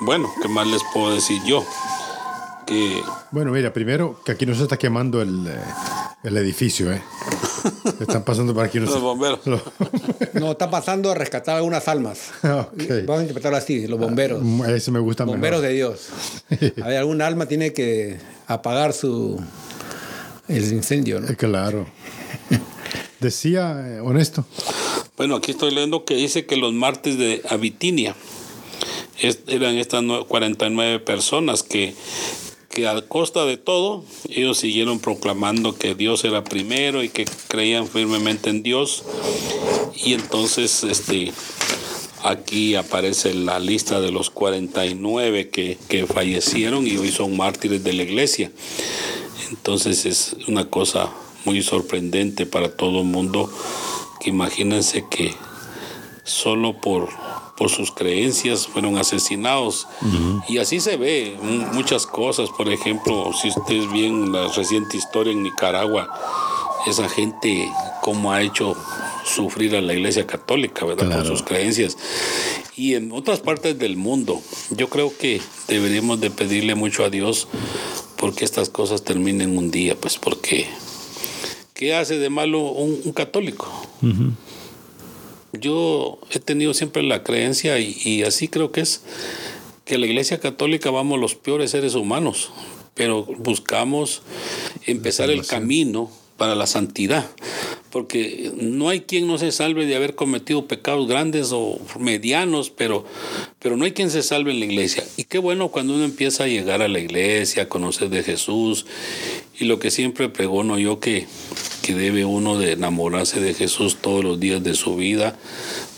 [0.00, 1.64] bueno, ¿qué más les puedo decir yo?
[2.66, 5.60] Que Bueno, mira, primero que aquí no se está quemando el, eh,
[6.24, 7.02] el edificio, ¿eh?
[8.00, 9.40] Están pasando por aquí los bomberos.
[10.34, 12.30] No, está pasando a rescatar algunas almas.
[12.42, 12.72] Vamos
[13.18, 14.42] a interpretarlo así, los bomberos.
[14.68, 15.68] Ese me gusta Bomberos mejor.
[15.70, 16.08] de Dios.
[16.82, 19.40] A ver, algún alma tiene que apagar su
[20.48, 21.28] el incendio, ¿no?
[21.28, 21.86] Eh, Claro.
[23.20, 24.44] Decía, eh, honesto,
[25.16, 28.14] Bueno, aquí estoy leyendo que dice que los martes de Abitinia
[29.46, 31.94] eran estas nue- 49 personas que,
[32.74, 37.86] que a costa de todo, ellos siguieron proclamando que Dios era primero y que creían
[37.86, 39.04] firmemente en Dios.
[40.04, 41.32] Y entonces, este,
[42.24, 47.92] aquí aparece la lista de los 49 que, que fallecieron y hoy son mártires de
[47.92, 48.50] la iglesia.
[49.50, 51.10] Entonces es una cosa
[51.44, 53.50] muy sorprendente para todo el mundo
[54.20, 55.34] que imagínense que
[56.24, 57.10] solo por,
[57.56, 59.86] por sus creencias fueron asesinados.
[60.48, 62.50] Y así se ve mu- muchas cosas.
[62.50, 66.08] Por ejemplo, si ustedes ven la reciente historia en Nicaragua,
[66.86, 67.70] esa gente
[68.02, 68.74] cómo ha hecho
[69.24, 71.06] sufrir a la iglesia católica, ¿verdad?
[71.06, 71.22] Claro.
[71.22, 71.96] Por sus creencias.
[72.76, 77.48] Y en otras partes del mundo, yo creo que deberíamos de pedirle mucho a Dios
[78.16, 80.68] porque estas cosas terminen un día, pues porque
[81.72, 83.66] ¿qué hace de malo un, un católico?
[85.58, 89.02] Yo he tenido siempre la creencia y, y así creo que es
[89.84, 92.50] que la iglesia católica vamos los peores seres humanos,
[92.94, 94.22] pero buscamos
[94.86, 97.30] empezar el camino para la santidad,
[97.90, 103.04] porque no hay quien no se salve de haber cometido pecados grandes o medianos, pero,
[103.60, 105.04] pero no hay quien se salve en la iglesia.
[105.16, 108.86] Y qué bueno cuando uno empieza a llegar a la iglesia, a conocer de Jesús,
[109.58, 111.26] y lo que siempre pregono yo que,
[111.82, 115.36] que debe uno de enamorarse de Jesús todos los días de su vida,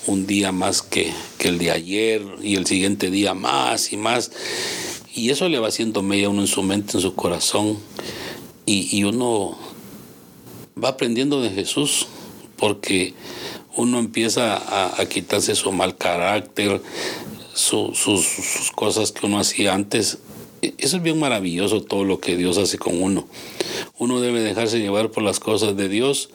[0.07, 4.31] un día más que, que el de ayer y el siguiente día más y más.
[5.15, 7.79] Y eso le va haciendo media uno en su mente, en su corazón.
[8.67, 9.57] Y, y uno
[10.83, 12.07] va aprendiendo de Jesús
[12.57, 13.15] porque
[13.77, 16.83] uno empieza a, quitarse su mal carácter,
[17.55, 20.19] su- sus, sus cosas que uno hacía antes.
[20.79, 23.27] Eso es bien maravilloso todo lo que Dios hace con uno.
[23.99, 26.31] Uno debe dejarse llevar por las cosas de Dios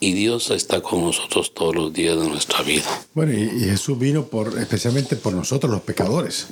[0.00, 2.86] y Dios está con nosotros todos los días de nuestra vida.
[3.14, 6.48] bueno, y, y Jesús vino por, especialmente por nosotros los pecadores.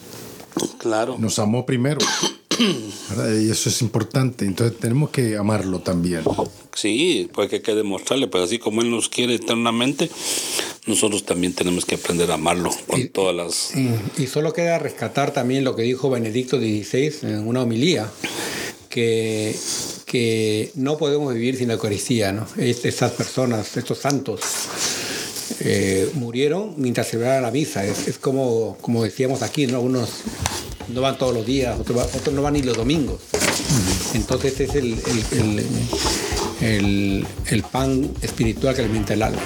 [0.79, 1.17] Claro.
[1.19, 1.99] Nos amó primero.
[3.09, 3.41] ¿verdad?
[3.41, 4.45] Y eso es importante.
[4.45, 6.23] Entonces tenemos que amarlo también.
[6.75, 10.11] Sí, pues hay que demostrarle, pues así como Él nos quiere eternamente,
[10.87, 13.73] nosotros también tenemos que aprender a amarlo con Y- todas las...
[14.19, 18.09] Y solo queda rescatar también lo que dijo Benedicto XVI en una homilía,
[18.91, 19.57] que,
[20.07, 22.33] que no podemos vivir sin la Eucaristía.
[22.33, 22.47] ¿no?
[22.59, 24.41] Es- Estas personas, estos santos,
[25.61, 27.85] eh, murieron mientras celebraban la misa.
[27.85, 29.81] Es, es como, como decíamos aquí, ¿no?
[29.81, 30.09] unos
[30.93, 33.21] no van todos los días, otros, va- otros no van ni los domingos.
[34.15, 34.97] Entonces es el-
[35.33, 35.67] el-
[36.61, 39.41] el- el pan espiritual que alimenta el alma.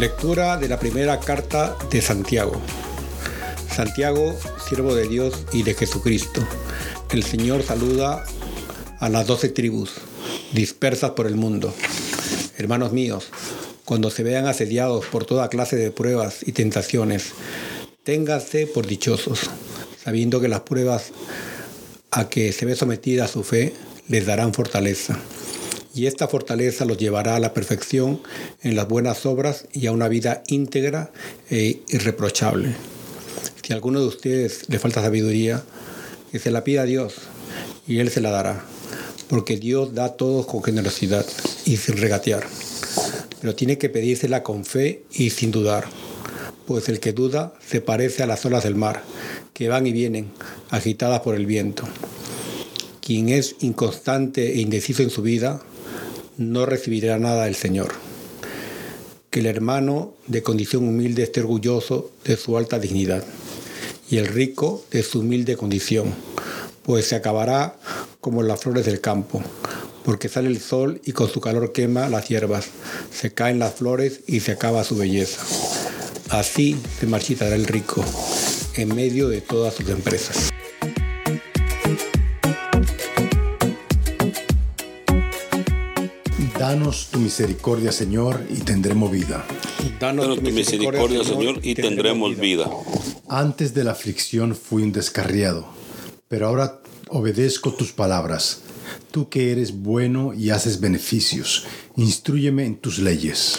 [0.00, 2.58] Lectura de la primera carta de Santiago.
[3.70, 4.34] Santiago,
[4.66, 6.40] siervo de Dios y de Jesucristo.
[7.10, 8.24] El Señor saluda
[8.98, 9.92] a las doce tribus
[10.54, 11.74] dispersas por el mundo.
[12.56, 13.28] Hermanos míos,
[13.84, 17.32] cuando se vean asediados por toda clase de pruebas y tentaciones,
[18.02, 19.50] ténganse por dichosos,
[20.02, 21.12] sabiendo que las pruebas
[22.10, 23.74] a que se ve sometida su fe
[24.08, 25.18] les darán fortaleza.
[25.94, 28.20] Y esta fortaleza los llevará a la perfección
[28.62, 31.10] en las buenas obras y a una vida íntegra
[31.50, 32.74] e irreprochable.
[33.62, 35.64] Si a alguno de ustedes le falta sabiduría,
[36.30, 37.14] que se la pida a Dios
[37.88, 38.64] y Él se la dará,
[39.28, 41.26] porque Dios da a todos con generosidad
[41.64, 42.46] y sin regatear.
[43.40, 45.86] Pero tiene que pedírsela con fe y sin dudar,
[46.66, 49.02] pues el que duda se parece a las olas del mar,
[49.54, 50.30] que van y vienen,
[50.70, 51.84] agitadas por el viento.
[53.00, 55.62] Quien es inconstante e indeciso en su vida,
[56.40, 57.92] no recibirá nada del Señor.
[59.28, 63.22] Que el hermano de condición humilde esté orgulloso de su alta dignidad
[64.10, 66.14] y el rico de su humilde condición,
[66.82, 67.78] pues se acabará
[68.20, 69.42] como las flores del campo,
[70.02, 72.68] porque sale el sol y con su calor quema las hierbas,
[73.12, 75.44] se caen las flores y se acaba su belleza.
[76.30, 78.02] Así se marchitará el rico
[78.76, 80.50] en medio de todas sus empresas.
[86.60, 89.46] Danos tu misericordia, Señor, y tendremos vida.
[89.98, 92.68] Danos tu misericordia, Señor, y tendremos vida.
[93.30, 95.66] Antes de la aflicción fui un descarriado,
[96.28, 98.60] pero ahora obedezco tus palabras.
[99.10, 101.64] Tú que eres bueno y haces beneficios,
[101.96, 103.58] instrúyeme en tus leyes.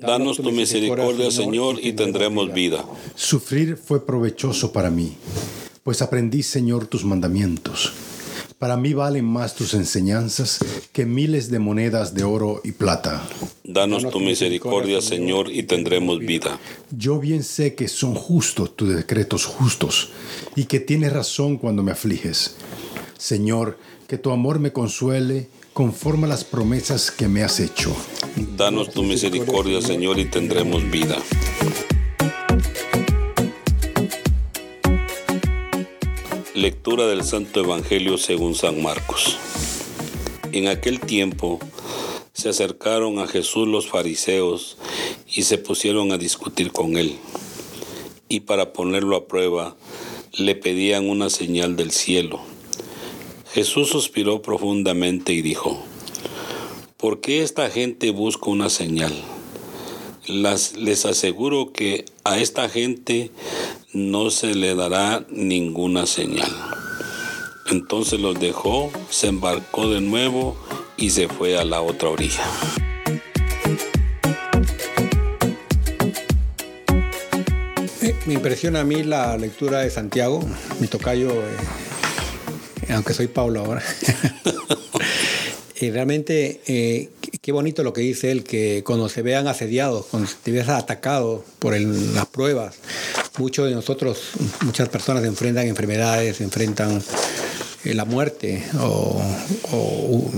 [0.00, 2.82] Danos tu misericordia, Señor, y tendremos vida.
[3.14, 5.18] Sufrir fue provechoso para mí,
[5.82, 7.92] pues aprendí, Señor, tus mandamientos.
[8.58, 10.58] Para mí valen más tus enseñanzas
[10.92, 13.22] que miles de monedas de oro y plata.
[13.62, 16.58] Danos tu misericordia, Señor, y tendremos vida.
[16.90, 20.10] Yo bien sé que son justos tus decretos justos
[20.56, 22.56] y que tienes razón cuando me afliges.
[23.16, 27.94] Señor, que tu amor me consuele conforme a las promesas que me has hecho.
[28.56, 31.16] Danos tu misericordia, Señor, y tendremos vida.
[36.58, 39.38] Lectura del Santo Evangelio según San Marcos.
[40.50, 41.60] En aquel tiempo
[42.32, 44.76] se acercaron a Jesús los fariseos
[45.32, 47.16] y se pusieron a discutir con él.
[48.28, 49.76] Y para ponerlo a prueba,
[50.32, 52.40] le pedían una señal del cielo.
[53.52, 55.80] Jesús suspiró profundamente y dijo,
[56.96, 59.12] ¿por qué esta gente busca una señal?
[60.26, 63.30] Las, les aseguro que a esta gente
[63.92, 66.50] no se le dará ninguna señal.
[67.70, 70.56] Entonces los dejó, se embarcó de nuevo
[70.96, 72.44] y se fue a la otra orilla.
[78.02, 80.40] Eh, Me impresiona a mí la lectura de Santiago,
[80.80, 83.82] mi tocayo, eh, aunque soy Pablo ahora.
[85.80, 87.10] y realmente, eh,
[87.42, 91.44] qué- bonito lo que dice él, que cuando se vean asediados, cuando te veas atacado
[91.58, 92.74] por el- las pruebas,
[93.38, 94.18] muchos de nosotros,
[94.62, 97.02] muchas personas enfrentan enfermedades, enfrentan
[97.84, 99.22] eh, la muerte o,
[99.72, 100.30] o,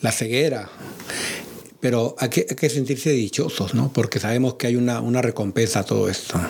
[0.00, 0.68] la ceguera.
[1.80, 3.92] Pero hay que, hay que sentirse dichosos, ¿no?
[3.92, 6.40] Porque sabemos que hay una, una recompensa a todo esto.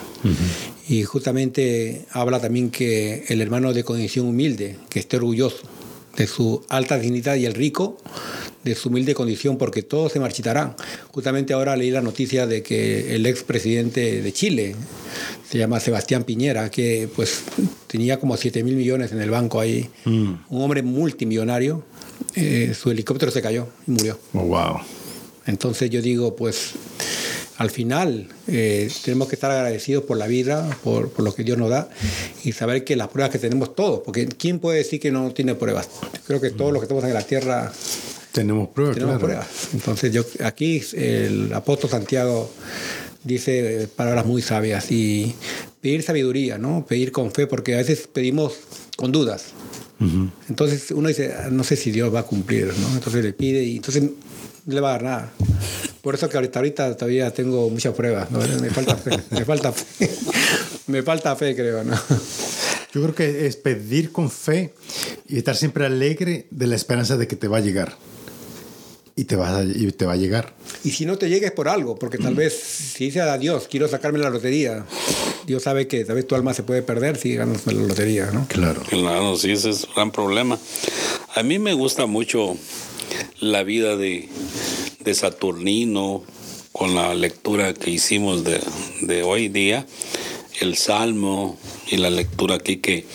[0.89, 5.63] Y justamente habla también que el hermano de condición humilde, que esté orgulloso
[6.17, 7.99] de su alta dignidad y el rico
[8.71, 10.75] de su humilde condición, porque todos se marchitarán.
[11.13, 14.75] Justamente ahora leí la noticia de que el expresidente de Chile,
[15.49, 17.43] se llama Sebastián Piñera, que pues
[17.87, 21.85] tenía como 7 mil millones en el banco ahí, un hombre multimillonario,
[22.35, 24.19] eh, su helicóptero se cayó y murió.
[24.35, 24.81] Oh, wow.
[25.47, 26.73] Entonces yo digo, pues
[27.59, 31.57] al final eh, tenemos que estar agradecidos por la vida, por, por, lo que Dios
[31.57, 31.89] nos da
[32.45, 35.55] y saber que las pruebas que tenemos todos, porque ¿quién puede decir que no tiene
[35.55, 35.89] pruebas?
[36.27, 37.73] Creo que todos los que estamos en la tierra
[38.37, 38.97] tenemos pruebas.
[38.97, 39.27] Tenemos claro.
[39.27, 39.69] pruebas.
[39.73, 42.53] Entonces yo aquí el apóstol Santiago
[43.25, 45.35] dice palabras muy sabias y
[45.81, 46.85] pedir sabiduría, ¿no?
[46.87, 48.53] Pedir con fe, porque a veces pedimos
[48.97, 49.47] con dudas.
[49.99, 50.31] Uh -huh.
[50.51, 52.89] Entonces uno dice, no sé si Dios va a cumplir, ¿no?
[52.95, 55.33] Entonces le pide y entonces no le va a dar nada.
[56.03, 58.39] Por eso que ahorita, ahorita todavía tengo muchas pruebas, ¿no?
[58.61, 60.11] Me falta fe, me falta fe,
[60.89, 61.97] me falta fe, creo, ¿no?
[62.93, 64.75] Yo creo que es pedir con fe
[65.27, 67.97] y estar siempre alegre de la esperanza de que te va a llegar.
[69.19, 70.55] Y te, va a, y te va a llegar.
[70.85, 73.67] Y si no te llega es por algo, porque tal vez si dice a Dios,
[73.67, 74.85] quiero sacarme la lotería,
[75.47, 78.47] Dios sabe que tal vez tu alma se puede perder si ganas la lotería, ¿no?
[78.47, 78.83] Claro.
[78.83, 80.59] Claro, sí, ese es un gran problema.
[81.35, 82.57] A mí me gusta mucho
[83.41, 84.29] la vida de,
[85.01, 86.23] de Saturnino
[86.73, 88.61] con la lectura que hicimos de,
[89.01, 89.87] de hoy día,
[90.61, 91.59] el Salmo
[91.89, 93.07] y la lectura aquí que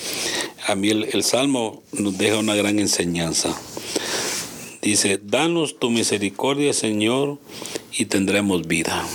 [0.66, 3.56] a mí el, el Salmo nos deja una gran enseñanza.
[4.82, 7.38] Dice, danos tu misericordia, Señor,
[7.96, 9.06] y tendremos vida.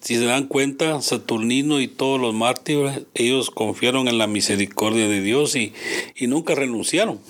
[0.00, 5.22] Si se dan cuenta, Saturnino y todos los mártires, ellos confiaron en la misericordia de
[5.22, 5.72] Dios y,
[6.14, 7.20] y nunca renunciaron.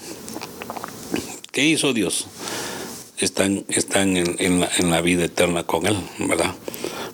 [1.52, 2.26] ¿Qué hizo Dios?
[3.18, 6.54] Están, están en, en, la, en la vida eterna con Él, ¿verdad?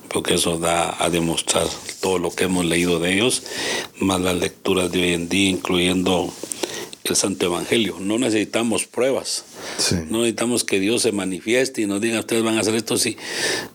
[0.08, 1.66] Porque eso da a demostrar
[2.00, 3.42] todo lo que hemos leído de ellos,
[3.98, 6.30] más las lecturas de hoy en día, incluyendo
[7.04, 7.96] el Santo Evangelio.
[8.00, 9.44] No necesitamos pruebas.
[9.76, 9.96] Sí.
[10.08, 12.96] No necesitamos que Dios se manifieste y nos diga ustedes van a hacer esto.
[12.96, 13.18] Sí.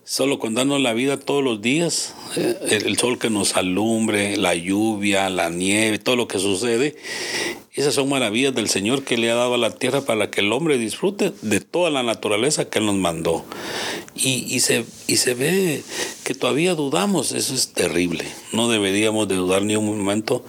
[0.04, 4.36] Solo con darnos la vida todos los días, eh, el, el, sol que nos alumbre,
[4.36, 6.96] la lluvia, la nieve, todo lo que sucede.
[7.72, 10.52] Esas son maravillas del Señor que le ha dado a la tierra para que el
[10.52, 13.46] hombre disfrute de toda la naturaleza que Él nos mandó.
[14.16, 15.84] Y, y, se, y se ve
[16.24, 17.32] que todavía dudamos.
[17.32, 18.26] Eso es terrible.
[18.54, 20.44] No deberíamos de dudar ni un momento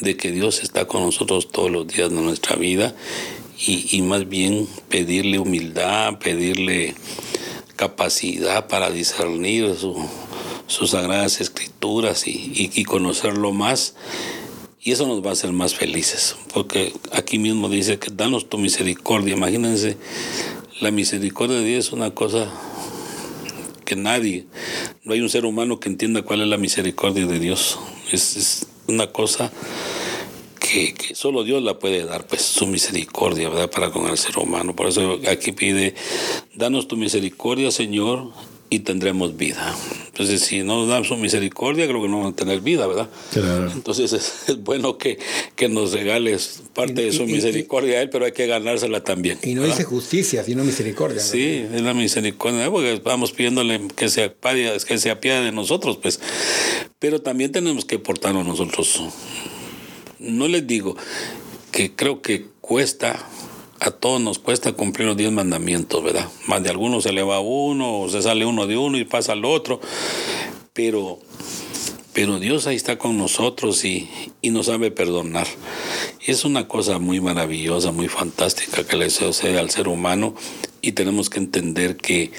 [0.00, 2.94] de que Dios está con nosotros todos los días de nuestra vida
[3.58, 6.94] y, y, más bien pedirle humildad, pedirle
[7.76, 9.96] capacidad para discernir su,
[10.66, 13.94] sus sagradas escrituras y, y, conocerlo más.
[14.82, 18.58] Y eso nos va a hacer más felices, porque aquí mismo dice que danos tu
[18.58, 19.34] misericordia.
[19.34, 19.96] Imagínense,
[20.80, 22.52] la misericordia de Dios es una cosa
[23.86, 24.46] que nadie,
[25.04, 27.78] no hay un ser humano que entienda cuál es la misericordia de Dios.
[28.10, 29.52] Es una cosa
[30.60, 33.70] que, que, solo Dios la puede dar, pues su misericordia, ¿verdad?
[33.70, 34.74] Para con el ser humano.
[34.74, 35.94] Por eso aquí pide,
[36.54, 38.32] danos tu misericordia, Señor,
[38.70, 39.74] y tendremos vida.
[40.06, 43.08] Entonces, si no nos dan su misericordia, creo que no vamos a tener vida, ¿verdad?
[43.32, 43.70] Claro.
[43.70, 45.18] Entonces, es, es, bueno que,
[45.56, 48.46] que nos regales parte y, de su y, misericordia y, a Él, pero hay que
[48.46, 49.38] ganársela también.
[49.42, 49.76] Y no ¿verdad?
[49.76, 51.16] dice justicia, sino misericordia.
[51.16, 51.22] ¿no?
[51.22, 55.98] Sí, es la misericordia, porque vamos pidiéndole que se, apiade, que se apiade de nosotros,
[55.98, 56.20] pues.
[56.98, 59.02] Pero también tenemos que portarnos nosotros.
[60.18, 60.96] No les digo
[61.70, 63.28] que creo que cuesta
[63.84, 66.26] a todos nos cuesta cumplir los diez mandamientos, ¿verdad?
[66.46, 69.32] Más de algunos se le va uno, o se sale uno de uno y pasa
[69.32, 69.78] al otro,
[70.72, 71.18] pero,
[72.14, 74.08] pero Dios ahí está con nosotros y,
[74.42, 75.46] nos sabe perdonar.
[76.24, 80.34] Es una cosa muy maravillosa, muy fantástica que le sucede al ser humano
[80.80, 82.30] y tenemos que entender que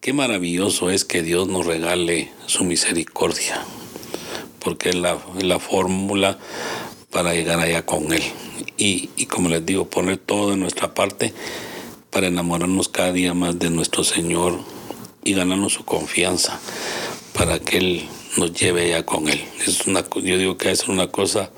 [0.00, 3.62] qué maravilloso es que Dios nos regale su misericordia,
[4.58, 6.38] porque la, la fórmula
[7.14, 8.24] para llegar allá con Él.
[8.76, 11.32] Y, y, como les digo, poner todo de nuestra parte
[12.10, 14.58] para enamorarnos cada día más de nuestro Señor
[15.22, 16.58] y ganarnos su confianza
[17.32, 19.40] para que Él nos lleve allá con Él.
[19.64, 21.50] Es una, yo digo que es una cosa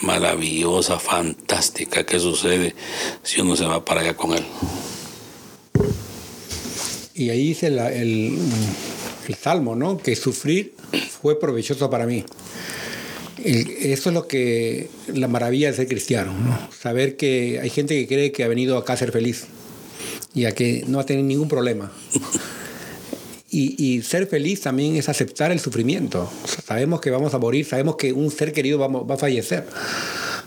[0.00, 2.74] maravillosa, fantástica que sucede
[3.22, 4.44] si uno se va para allá con Él.
[7.14, 8.38] Y ahí dice el, el,
[9.28, 9.98] el Salmo, ¿no?
[9.98, 10.74] Que sufrir
[11.20, 12.24] fue provechoso para mí
[13.44, 16.68] eso es lo que la maravilla de ser cristiano, ¿no?
[16.72, 19.44] saber que hay gente que cree que ha venido acá a ser feliz
[20.34, 21.92] y a que no va a tener ningún problema.
[23.58, 26.30] Y, ser feliz también es aceptar el sufrimiento.
[26.66, 29.66] Sabemos que vamos a morir, sabemos que un ser querido va, a fallecer.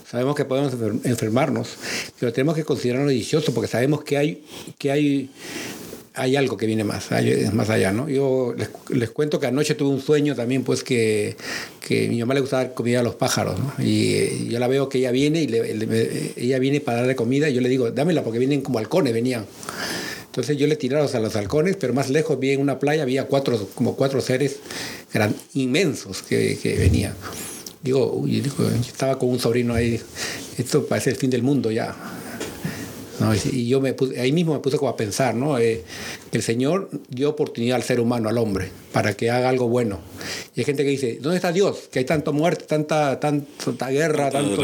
[0.07, 0.73] Sabemos que podemos
[1.03, 1.69] enfermarnos,
[2.19, 4.43] pero tenemos que considerarlo dichoso porque sabemos que hay,
[4.77, 5.29] que hay
[6.19, 7.09] hay algo que viene más,
[7.53, 8.09] más allá, ¿no?
[8.09, 8.53] Yo
[8.89, 11.37] les, cuento que anoche tuve un sueño también, pues que,
[11.79, 13.57] que mi mamá le gustaba dar comida a los pájaros.
[13.79, 17.53] Y eh, yo la veo que ella viene y ella viene para darle comida y
[17.53, 19.45] yo le digo, dámela porque vienen como halcones, venían.
[20.25, 23.25] Entonces yo le tiré a los halcones, pero más lejos vi en una playa, había
[23.27, 24.57] cuatro, como cuatro seres
[25.13, 27.13] gran, inmensos que, venían.
[27.81, 29.99] Digo, uy, digo, estaba con un sobrino ahí,
[30.57, 31.95] esto parece el fin del mundo ya
[33.19, 33.33] ¿no?
[33.35, 35.57] Y yo me puse- ahí mismo me puse como a pensar, ¿no?
[35.59, 35.83] Eh,
[36.31, 39.99] el Señor dio oportunidad al ser humano, al hombre, para que haga algo bueno.
[40.55, 41.89] Y hay gente que dice, ¿dónde está Dios?
[41.91, 44.61] Que hay tanta muerte, tanta, tan- tanta guerra, Tanta tanto...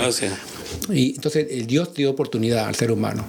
[0.93, 3.25] Y entonces el Dios dio oportunidad al ser humano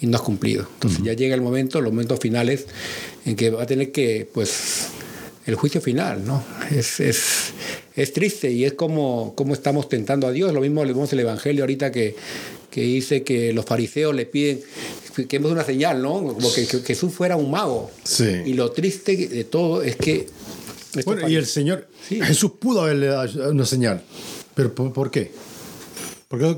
[0.00, 0.66] y no has cumplido.
[0.74, 2.66] Entonces ya llega el momento, los momentos finales,
[3.24, 4.88] en que va a tener que, pues,
[5.46, 6.42] el juicio final, ¿no?
[6.70, 7.52] Es, es,
[7.96, 10.52] es triste y es como, como estamos tentando a Dios.
[10.54, 12.16] Lo mismo le vemos el Evangelio ahorita que,
[12.74, 14.60] que dice que los fariseos le piden
[15.28, 16.14] que hemos una señal, ¿no?
[16.34, 17.88] Como que, que Jesús fuera un mago.
[18.02, 18.24] Sí.
[18.46, 20.26] Y lo triste de todo es que...
[21.04, 22.20] Bueno, y el fariseos- Señor, Sí.
[22.20, 24.02] Jesús pudo haberle dado una señal,
[24.56, 25.30] pero ¿por, por qué?
[26.28, 26.56] Porque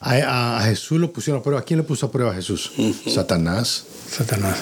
[0.00, 1.62] a, a- Jesús lo pusieron a prueba.
[1.64, 2.72] ¿Quién le puso a prueba a Jesús?
[3.08, 3.84] Satanás.
[4.10, 4.56] Satanás.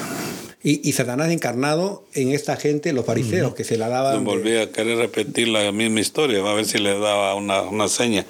[0.62, 4.20] Y, y Satanás encarnado en esta gente, los fariseos, que se la daban...
[4.20, 7.88] de- Volví a querer repetir la misma historia, a ver si le daba una, una
[7.88, 8.24] seña.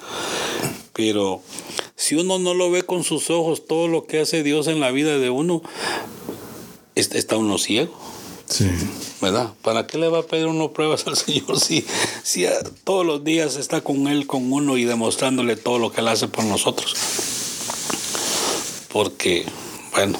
[0.93, 1.41] Pero
[1.95, 4.91] si uno no lo ve con sus ojos, todo lo que hace Dios en la
[4.91, 5.61] vida de uno,
[6.95, 7.93] es- está uno ciego.
[8.47, 8.69] Sí.
[9.21, 9.53] ¿verdad?
[9.63, 11.83] ¿Para qué le va a pedir uno pruebas al Señor si,
[12.23, 16.01] si a- todos los días está con Él, con uno y demostrándole todo lo que
[16.01, 16.93] Él hace por nosotros?
[18.91, 19.45] Porque,
[19.91, 20.19] bueno,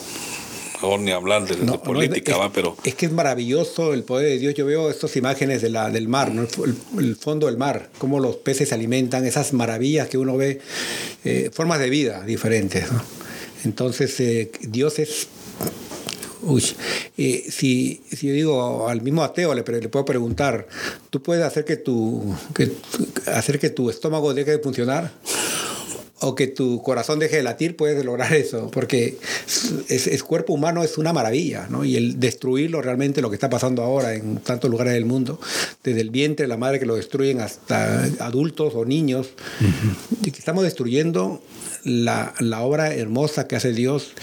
[0.75, 3.93] mejor ni hablar de, de No, no, política, es, va, pero es que es maravilloso
[3.93, 4.53] el poder de Dios.
[4.53, 6.47] Yo veo estas imágenes de la, del mar, ¿no?
[6.99, 10.59] el, fondo del mar, cómo los peces se alimentan, esas maravillas que uno ve,
[11.23, 12.85] eh, formas de vida diferentes.
[13.63, 15.27] Entonces, eh, Dios es
[16.41, 16.63] Uy,
[17.17, 20.67] eh, si, si yo digo al mismo ateo le, le puedo preguntar,
[21.09, 22.71] ¿tú puedes hacer que tu, que,
[23.25, 25.11] hacer que tu estómago deje de funcionar?
[26.25, 27.75] ¿O que tu corazón deje de latir?
[27.75, 29.17] Puedes lograr eso, porque
[29.89, 31.85] es, es cuerpo humano es una maravilla, ¿no?
[31.85, 35.39] Y el destruirlo realmente, lo que está pasando ahora en tantos lugares del mundo,
[35.83, 39.29] desde el vientre de la madre que lo destruyen hasta adultos o niños,
[40.25, 41.43] estamos destruyendo
[41.83, 44.13] la, la obra hermosa que hace Dios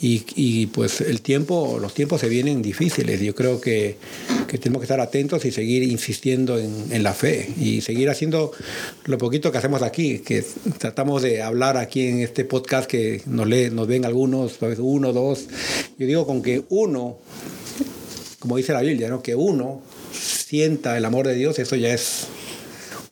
[0.00, 3.20] y, y, pues el tiempo, los tiempos se vienen difíciles.
[3.20, 3.96] Yo creo que,
[4.46, 8.52] que tenemos que estar atentos y seguir insistiendo en, en, la fe y seguir haciendo
[9.06, 10.44] lo poquito que hacemos aquí, que
[10.78, 15.46] tratamos de hablar aquí en este podcast que nos, lee, nos ven algunos, uno, dos.
[15.98, 17.18] Yo digo con que uno,
[18.38, 19.20] como dice la Biblia, ¿no?
[19.20, 19.82] que uno
[20.12, 22.28] sienta el amor de Dios, eso ya es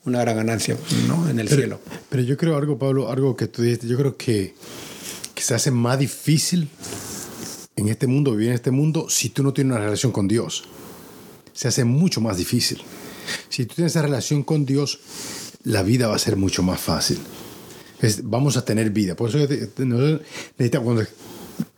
[0.04, 0.76] una gran ganancia
[1.08, 1.28] ¿no?
[1.28, 1.80] en el pero, cielo.
[2.08, 4.54] Pero yo creo algo, Pablo, algo que tú dijiste, yo creo que,
[5.36, 6.70] que se hace más difícil
[7.76, 10.64] en este mundo, vivir en este mundo, si tú no tienes una relación con Dios.
[11.52, 12.82] Se hace mucho más difícil.
[13.50, 14.98] Si tú tienes esa relación con Dios,
[15.62, 17.18] la vida va a ser mucho más fácil.
[18.24, 19.14] Vamos a tener vida.
[19.14, 21.06] Por eso necesitamos,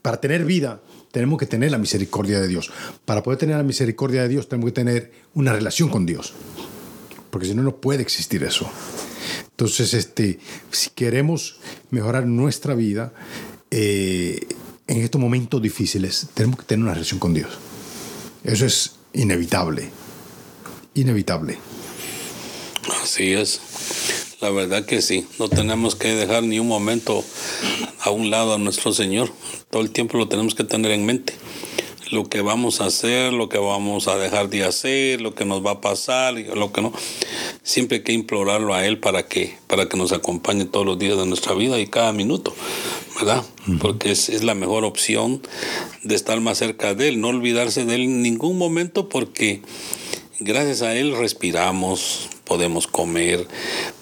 [0.03, 0.81] para tener vida,
[1.11, 2.71] tenemos que tener la misericordia de Dios.
[3.05, 6.33] Para poder tener la misericordia de Dios, tenemos que tener una relación con Dios.
[7.31, 8.71] Porque si no, no puede existir eso.
[9.59, 10.39] Entonces, este,
[10.71, 11.57] si queremos
[11.91, 13.13] mejorar nuestra vida
[13.73, 14.47] eh,
[14.87, 17.51] en estos momentos difíciles, tenemos que tener una relación con Dios.
[18.45, 19.91] Eso es inevitable.
[20.95, 21.59] Inevitable.
[23.03, 23.61] Así es.
[24.41, 25.27] La verdad que sí.
[25.41, 27.25] No tenemos que dejar ni un momento
[27.99, 29.33] a un lado a nuestro Señor.
[29.71, 31.33] Todo el tiempo lo tenemos que tener en mente.
[32.11, 35.65] Lo que vamos a hacer, lo que vamos a dejar de hacer, lo que nos
[35.65, 36.93] va a pasar, lo que no.
[37.63, 41.19] Siempre hay que implorarlo a Él para que, para que nos acompañe todos los días
[41.19, 42.55] de nuestra vida y cada minuto,
[43.17, 43.45] ¿verdad?
[43.81, 45.43] Porque es, es, la mejor opción
[46.03, 49.61] de estar más cerca de Él, no olvidarse de Él en ningún momento porque
[50.41, 53.47] gracias a Él respiramos, podemos comer,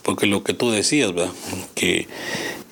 [0.02, 1.32] porque lo que tú decías, ¿verdad?
[1.74, 2.06] Que,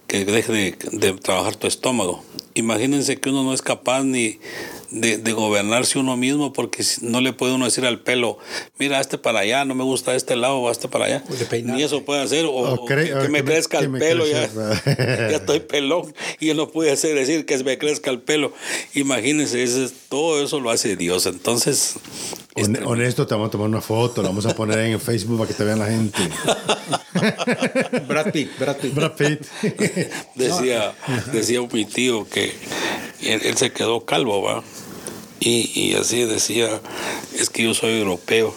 [0.06, 2.22] que deje de, de trabajar tu estómago.
[2.54, 4.38] Imagínense que uno no es capaz ni
[4.90, 8.38] de, de, gobernarse uno mismo porque no le puede uno decir al pelo,
[8.78, 11.24] mira, este para allá, no me gusta este lado o este para allá.
[11.64, 13.98] Ni eso puede hacer, o, o cre o que, que, me crezca que el me
[13.98, 14.48] pelo, ya,
[14.86, 18.52] ya estoy pelón y él no puede hacer decir que me crezca el pelo.
[18.94, 21.26] Imagínense, ese, todo eso lo hace Dios.
[21.26, 21.96] Entonces,
[22.54, 25.54] Honesto, te vamos a tomar una foto, la vamos a poner en Facebook para que
[25.54, 26.18] te vean la gente.
[28.08, 28.94] Brad Pitt, Brad Pitt.
[28.94, 29.40] Brad Pitt.
[30.36, 30.94] decía,
[31.32, 32.54] decía mi tío que
[33.22, 34.62] él, él se quedó calvo, ¿va?
[35.40, 36.80] Y, y, así decía,
[37.36, 38.54] es que yo soy europeo.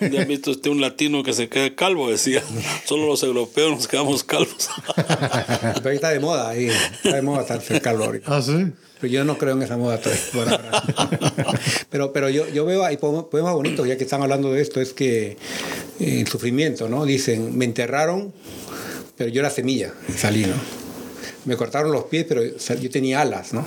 [0.00, 2.10] ¿Ya ha visto usted un latino que se quede calvo?
[2.10, 2.42] Decía,
[2.86, 4.70] solo los europeos nos quedamos calvos.
[4.96, 8.36] Pero ahí está de moda, ahí está de moda estar calvo ahorita.
[8.36, 8.72] ¿Ah, sí?
[9.00, 10.60] Pero yo no creo en esa moda todavía.
[11.90, 14.92] pero, pero yo, yo veo, hay poemas bonitos, ya que están hablando de esto, es
[14.92, 15.36] que
[15.98, 17.04] el sufrimiento, ¿no?
[17.06, 18.32] Dicen, me enterraron,
[19.16, 20.54] pero yo era semilla, salí, ¿no?
[21.46, 23.64] Me cortaron los pies, pero yo tenía alas, ¿no?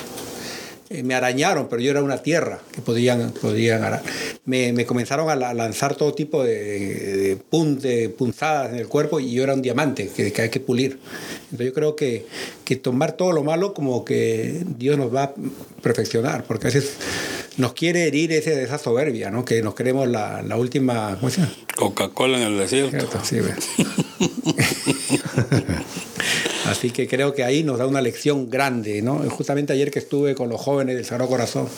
[1.04, 4.04] Me arañaron, pero yo era una tierra que podían, podían arar.
[4.46, 6.58] me, me comenzaron a la- lanzar todo tipo de,
[7.18, 10.50] de, pun- de punzadas en el cuerpo y yo era un diamante que, que hay
[10.50, 11.00] que pulir.
[11.46, 12.26] Entonces yo creo que,
[12.66, 15.34] que tomar todo lo malo como que Dios nos va a
[15.82, 16.94] perfeccionar, porque a veces
[17.58, 19.46] nos quiere herir ese, esa soberbia, ¿no?
[19.46, 21.18] Que nos creemos la, la última...
[21.76, 23.08] Coca-Cola en el desierto.
[23.24, 23.38] Cierto, sí.
[26.84, 29.20] Así que creo que ahí nos da una lección grande, ¿no?
[29.30, 31.70] Justamente ayer que estuve con los jóvenes del Sagrado Corazón,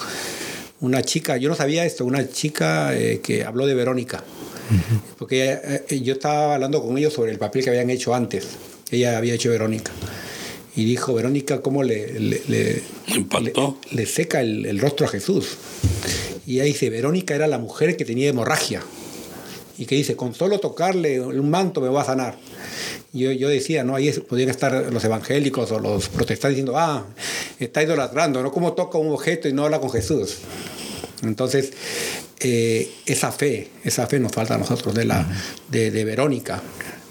[0.82, 4.24] una chica, yo no sabía esto, una chica eh, que habló de Verónica,
[5.20, 8.48] porque eh, yo estaba hablando con ellos sobre el papel que habían hecho antes,
[8.90, 9.92] ella había hecho Verónica,
[10.76, 12.82] y dijo, Verónica, ¿cómo le, le, le-
[13.16, 13.78] Impactó.
[13.92, 15.50] le- le seca el, el rostro a Jesús?
[16.48, 18.82] Y ella dice, Verónica era la mujer que tenía hemorragia
[19.78, 22.40] y que dice, con solo tocarle un manto me va a sanar.
[23.16, 23.96] Yo, yo decía, ¿no?
[23.96, 27.06] Ahí es- podrían estar los evangélicos o los protestantes diciendo, ah,
[27.60, 28.52] está idolatrando, ¿no?
[28.52, 30.38] ¿Cómo toca un objeto y no habla con Jesús?
[31.24, 31.72] Entonces,
[32.42, 35.26] eh, esa fe, esa fe nos falta a nosotros, de, la,
[35.70, 36.62] de, de Verónica,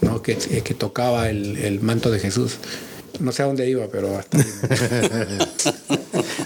[0.01, 0.21] ¿no?
[0.21, 2.57] que, que tocaba el, el manto de Jesús.
[3.19, 4.43] No sé a dónde iba, pero hasta ahí.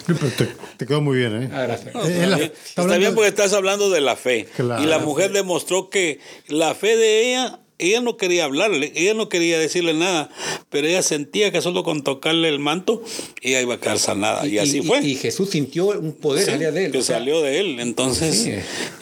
[0.08, 0.48] No, pero te,
[0.78, 1.50] te quedó muy bien, ¿eh?
[1.54, 1.94] Ah, gracias.
[1.94, 4.48] No, Eh, está, la- bien, está bien porque estás hablando de la fe.
[4.56, 4.84] Claro.
[4.84, 9.30] Y la mujer demostró que la fe de ella, ella no quería hablarle, ella no
[9.30, 10.30] quería decirle nada,
[10.70, 13.02] pero ella sentía que solo con tocarle el manto,
[13.42, 14.46] ella iba a quedar sanada.
[14.46, 15.02] Y, así fue.
[15.02, 16.92] Y, Jesús sintió un poder Sí, salía de él.
[16.92, 17.80] que o sea, salió de él.
[17.80, 18.52] Entonces, Sí.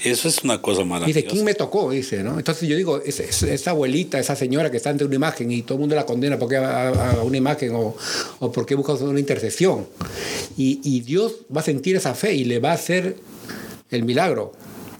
[0.09, 1.27] eso es una cosa Dice, maravillosa.
[1.27, 1.91] ¿quién me tocó?
[1.91, 2.37] Dice, ¿no?
[2.37, 5.63] Entonces yo digo, es- es- esa abuelita, esa señora que está ante una imagen y
[5.63, 7.95] todo el mundo la condena porque a, a una imagen o,
[8.39, 9.87] o porque busca una intercesión.
[10.57, 13.15] Y, y Dios va a sentir esa fe y le va a hacer
[13.89, 14.53] el milagro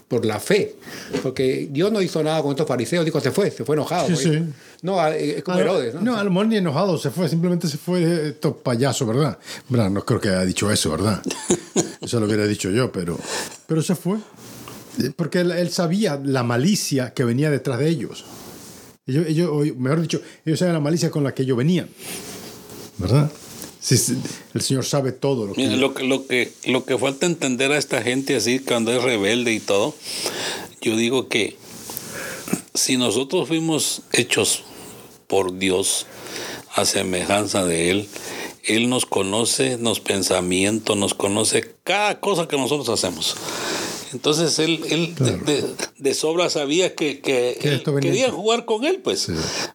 [0.08, 0.74] por la fe.
[1.22, 4.06] Porque Dios no hizo nada con estos fariseos, dijo, se fue, se fue enojado.
[4.08, 4.24] Sí, pues.
[4.24, 4.42] sí.
[4.82, 6.00] No, a- es como Herodes, ¿no?
[6.00, 9.38] No, a lo mejor ni enojado se fue, simplemente se fue eh, estos payaso, ¿verdad?
[9.68, 11.22] Verdad, No creo que haya dicho eso, ¿verdad?
[12.00, 13.18] Eso lo hubiera dicho yo, pero,
[13.66, 14.16] pero se fue.
[15.02, 18.24] Eh, Porque él, él sabía la malicia que venía detrás de ellos.
[19.06, 21.88] Ellos, ellos- mejor dicho, ellos sabían la malicia con la que ellos venían,
[22.98, 23.30] ¿verdad?
[23.88, 24.18] Sí, sí,
[24.52, 25.62] el Señor sabe todo lo que...
[25.62, 29.02] Mira, lo, que, lo, que, lo que falta entender a esta gente así cuando es
[29.02, 29.94] rebelde y todo,
[30.82, 31.56] yo digo que
[32.74, 34.62] si nosotros fuimos hechos
[35.26, 36.04] por Dios
[36.74, 38.08] a semejanza de Él,
[38.64, 43.36] Él nos conoce, nos pensamientos, nos conoce cada cosa que nosotros hacemos.
[44.12, 45.64] Entonces él, él de- de,
[45.98, 49.28] de sobra sabía que, que él quería jugar con él, pues,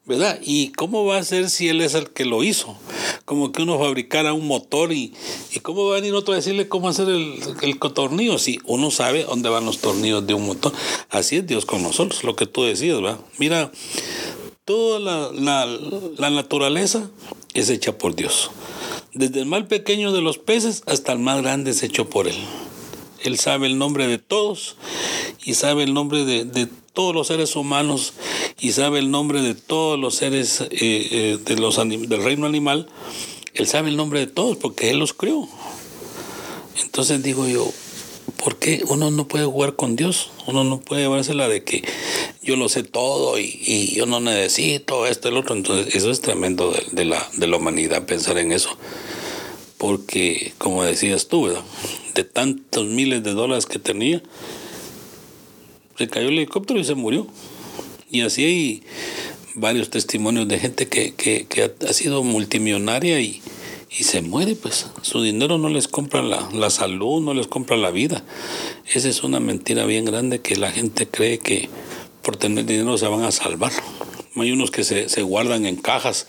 [0.06, 0.40] ¿verdad?
[0.44, 2.76] ¿Y cómo va a ser si él es el que lo hizo?
[3.26, 5.14] Como que uno fabricara un motor y,
[5.54, 8.92] y cómo va a venir otro a decirle cómo hacer el, el tornillo si uno
[8.92, 10.74] sabe dónde van los tornillos de un motor.
[11.10, 13.20] Así es Dios con nosotros, lo que tú decías, ¿verdad?
[13.38, 13.72] Mira,
[14.66, 15.66] toda la, la,
[16.18, 17.10] la naturaleza
[17.54, 18.52] es hecha por Dios.
[19.14, 22.38] Desde el más pequeño de los peces hasta el más grande es hecho por Él.
[23.24, 24.76] Él sabe el nombre de todos
[25.46, 28.14] y sabe el nombre de, de todos los seres humanos
[28.60, 32.88] y sabe el nombre de todos los seres eh, eh, del reino animal.
[33.54, 35.48] Él sabe el nombre de todos porque Él los creó.
[36.84, 37.72] Entonces digo yo,
[38.38, 40.32] ¿por qué uno no puede jugar con Dios?
[40.48, 41.84] Uno no puede llevársela de que
[42.42, 45.56] yo lo sé todo y, yo no necesito esto, el otro.
[45.56, 48.70] Entonces eso es tremendo de, de la, de la humanidad pensar en eso.
[49.78, 51.64] Porque, como decías tú, ¿verdad?
[52.14, 54.22] de tantos miles de dólares que tenía,
[55.98, 57.28] se cayó el helicóptero y se murió.
[58.14, 58.84] Y así hay
[59.56, 61.48] varios testimonios de gente que, que,
[61.90, 63.42] ha sido multimillonaria y,
[63.90, 67.76] y se muere, pues su dinero no les compra la, la salud, no les compra
[67.76, 68.24] la vida.
[68.94, 71.70] Esa es una mentira bien grande que la gente cree que
[72.22, 73.72] por tener dinero se van a salvar.
[74.36, 76.26] Hay unos que se, se guardan en cajas,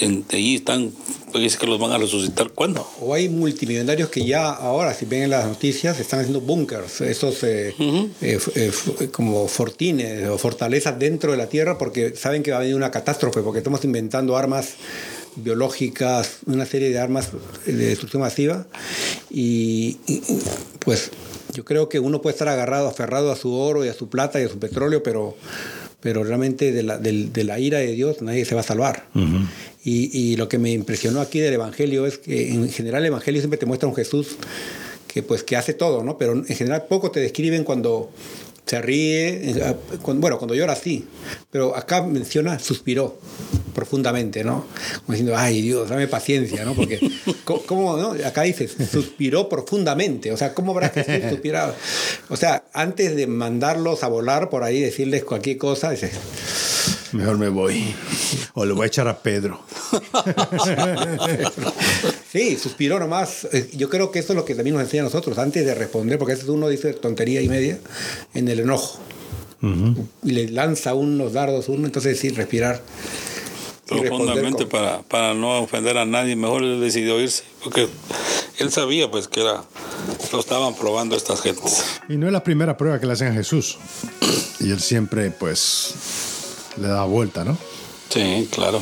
[0.00, 0.92] en, allí están,
[1.32, 2.50] pues dice que los van a resucitar.
[2.50, 2.88] ¿Cuándo?
[3.00, 7.42] O hay multimillonarios que ya ahora, si ven en las noticias, están haciendo búnkers, esos
[7.42, 12.52] eh, eh, eh, f- como fortines o fortalezas dentro de la tierra porque saben que
[12.52, 14.74] va a venir una catástrofe, porque estamos inventando armas
[15.36, 17.30] biológicas, una serie de armas
[17.66, 18.66] de destrucción masiva
[19.30, 20.22] y, y,
[20.78, 21.10] pues
[21.52, 24.40] yo creo que uno puede estar agarrado, aferrado a su oro y a su plata
[24.40, 25.36] y a su petróleo, pero,
[26.04, 29.06] pero realmente de la, del- de la ira de Dios nadie se va a salvar.
[29.84, 33.40] Y, y lo que me impresionó aquí del Evangelio es que en general el Evangelio
[33.40, 34.36] siempre te muestra un Jesús
[35.08, 36.16] que pues que hace todo, ¿no?
[36.18, 38.10] Pero en general poco te describen cuando
[38.66, 39.74] se ríe, eh,
[40.16, 41.04] bueno, cuando llora sí,
[41.50, 43.18] pero acá menciona suspiró
[43.74, 44.66] profundamente, ¿no?
[45.04, 46.74] Como diciendo, ay Dios, dame paciencia, ¿no?
[46.74, 47.00] Porque,
[47.66, 48.12] ¿cómo, no?
[48.26, 51.74] Acá dice, suspiró profundamente, o sea, ¿cómo habrá Jesús suspirado?
[52.28, 56.10] O sea, antes de mandarlos a volar por ahí, decirles cualquier cosa, dice,
[57.14, 57.94] Mejor me voy.
[58.54, 59.60] O le voy a echar a Pedro.
[62.30, 63.46] Sí, suspiró nomás.
[63.52, 65.72] Eh, Yo creo que eso es lo que también nos enseña a nosotros, antes de
[65.72, 67.78] responder, porque a veces uno dice tontería y media
[68.34, 68.98] en el enojo.
[70.24, 72.82] Y le lanza unos dardos uno, entonces sí, respirar.
[73.90, 77.88] Y profundamente con- para, para no ofender a nadie, mejor él decidió irse, porque
[78.58, 79.64] él sabía pues que era,
[80.32, 81.84] lo estaban probando estas gentes.
[82.08, 83.78] Y no es la primera prueba que le hacen a Jesús.
[84.60, 85.94] Y él siempre, pues,
[86.76, 87.58] le da vuelta, ¿no?
[88.08, 88.80] Sí, claro.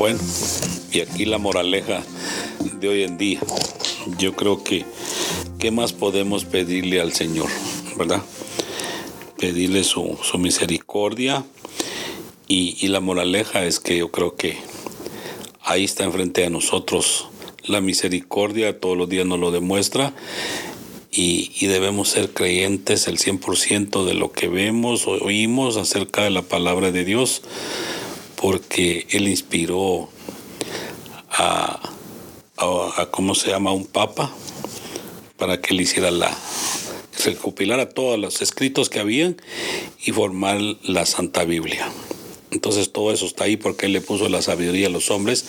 [0.00, 0.18] Bueno,
[0.92, 2.02] y aquí la moraleja
[2.80, 3.38] de hoy en día.
[4.16, 4.86] Yo creo que,
[5.58, 7.50] ¿qué más podemos pedirle al Señor?
[7.98, 8.22] ¿Verdad?
[9.36, 11.44] Pedirle su, su misericordia.
[12.48, 14.56] Y, y la moraleja es que yo creo que
[15.60, 17.28] ahí está enfrente de nosotros
[17.66, 20.14] la misericordia, todos los días nos lo demuestra.
[21.12, 26.30] Y, y debemos ser creyentes el 100% de lo que vemos o oímos acerca de
[26.30, 27.42] la palabra de Dios,
[28.40, 30.08] porque Él inspiró
[31.30, 31.80] a,
[32.56, 33.72] a, ¿cómo se llama?
[33.72, 34.32] un papa
[35.36, 36.36] para que él hiciera la
[37.24, 39.40] recopilara todos los escritos que habían
[40.04, 41.90] y formar la Santa Biblia.
[42.50, 45.46] Entonces todo eso está ahí porque él le puso la sabiduría a los hombres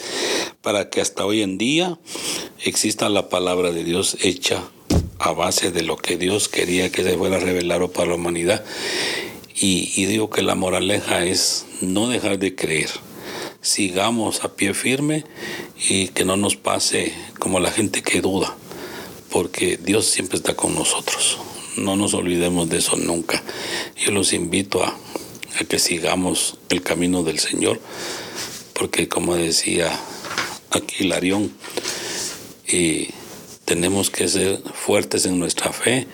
[0.62, 1.98] para que hasta hoy en día
[2.64, 4.64] exista la palabra de Dios hecha
[5.20, 8.64] a base de lo que Dios quería que se fuera revelado para la humanidad.
[9.60, 12.90] Y, digo que la moraleja es no dejar de creer.
[13.62, 15.26] Sigamos a pie firme
[15.90, 18.56] y que no nos pase como la gente que duda,
[19.30, 21.38] porque Dios siempre está con nosotros.
[21.78, 23.44] No nos olvidemos de eso nunca.
[23.98, 24.98] Yo los invito a,
[25.60, 27.80] a que sigamos el camino del Señor,
[28.74, 29.92] porque como decía
[30.72, 31.52] aquí Larión,
[32.68, 33.10] y
[33.66, 36.08] tenemos que ser fuertes en nuestra fe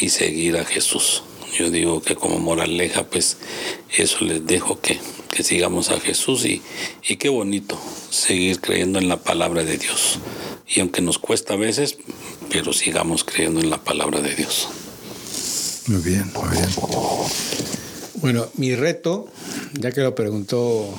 [0.00, 1.22] y seguir a Jesús.
[1.58, 3.38] Yo digo que como moraleja, pues
[3.96, 4.98] eso les dejo que,
[5.30, 6.60] que sigamos a Jesús y,
[7.08, 7.80] y qué bonito
[8.10, 10.18] seguir creyendo en la palabra de Dios.
[10.68, 11.96] Y aunque nos cuesta a veces,
[12.50, 14.68] pero sigamos creyendo en la palabra de Dios.
[15.86, 16.68] Muy bien, muy bien.
[18.14, 19.28] Bueno, mi reto,
[19.74, 20.92] ya que lo preguntó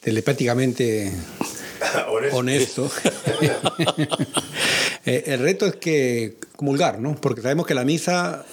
[0.00, 1.12] telepáticamente
[2.32, 2.90] honesto,
[5.04, 7.14] eh, el reto es que comulgar, ¿no?
[7.16, 8.46] Porque sabemos que la misa,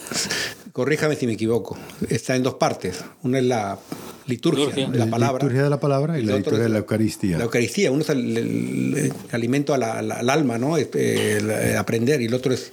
[0.80, 1.78] corríjame si me equivoco,
[2.10, 2.96] está en dos partes.
[3.24, 3.78] Una es la
[4.28, 4.90] liturgia, Liturgia.
[4.90, 5.40] de la La palabra.
[5.44, 7.38] liturgia de la palabra y la liturgia de la Eucaristía.
[7.38, 10.78] La Eucaristía, uno es el, el- el alimento a la- la- al alma, ¿no?
[10.78, 12.72] El, el aprender, y el otro es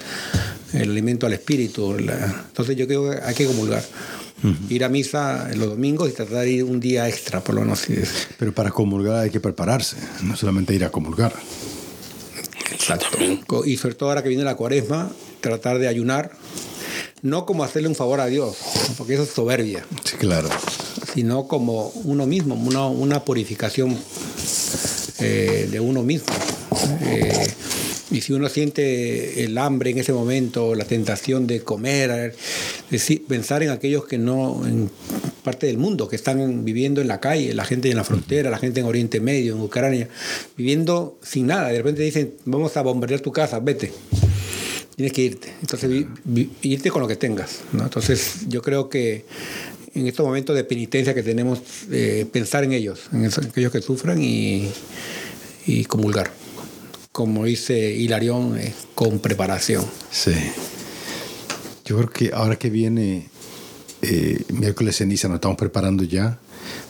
[0.72, 1.98] el alimento al espíritu.
[1.98, 3.82] la- entonces yo creo que hay que comulgar.
[4.68, 7.62] Ir a misa en los domingos y tratar de ir un día extra, por lo
[7.62, 7.80] menos.
[7.80, 11.32] si es- Pero para comulgar hay que prepararse, no solamente ir a comulgar.
[13.46, 16.30] Co- Y sobre todo ahora que viene la cuaresma, tratar de ayunar,
[17.22, 18.56] no como hacerle un favor a Dios,
[18.98, 20.48] porque eso es soberbia, Sí, claro.
[21.14, 23.96] sino como uno mismo, una, una purificación
[25.20, 26.26] eh, de uno mismo.
[27.02, 27.46] Eh,
[28.10, 32.36] y si uno siente el hambre en ese momento, la tentación de comer,
[32.90, 34.90] decir- pensar en aquellos que no, en
[35.42, 38.58] parte del mundo, que están viviendo en la calle, la gente en la frontera, la
[38.58, 40.08] gente en Oriente Medio, en Ucrania,
[40.56, 41.68] viviendo sin nada.
[41.68, 43.92] De repente dicen, vamos a bombardear tu casa, vete.
[44.96, 45.52] Tienes que irte.
[45.60, 47.60] Entonces, vi- vi- irte con lo que tengas.
[47.72, 47.82] ¿no?
[47.84, 49.26] Entonces, yo creo que
[49.94, 54.22] en estos momentos de penitencia que tenemos, eh, pensar en ellos, en, aquellos que sufran
[54.22, 54.70] y,
[55.66, 56.30] y comulgar.
[57.12, 59.84] Como dice Hilarión, eh, con preparación.
[60.10, 60.32] Sí.
[61.84, 63.28] Yo creo que ahora que viene
[64.02, 66.38] eh, miércoles ceniza, nos estamos preparando ya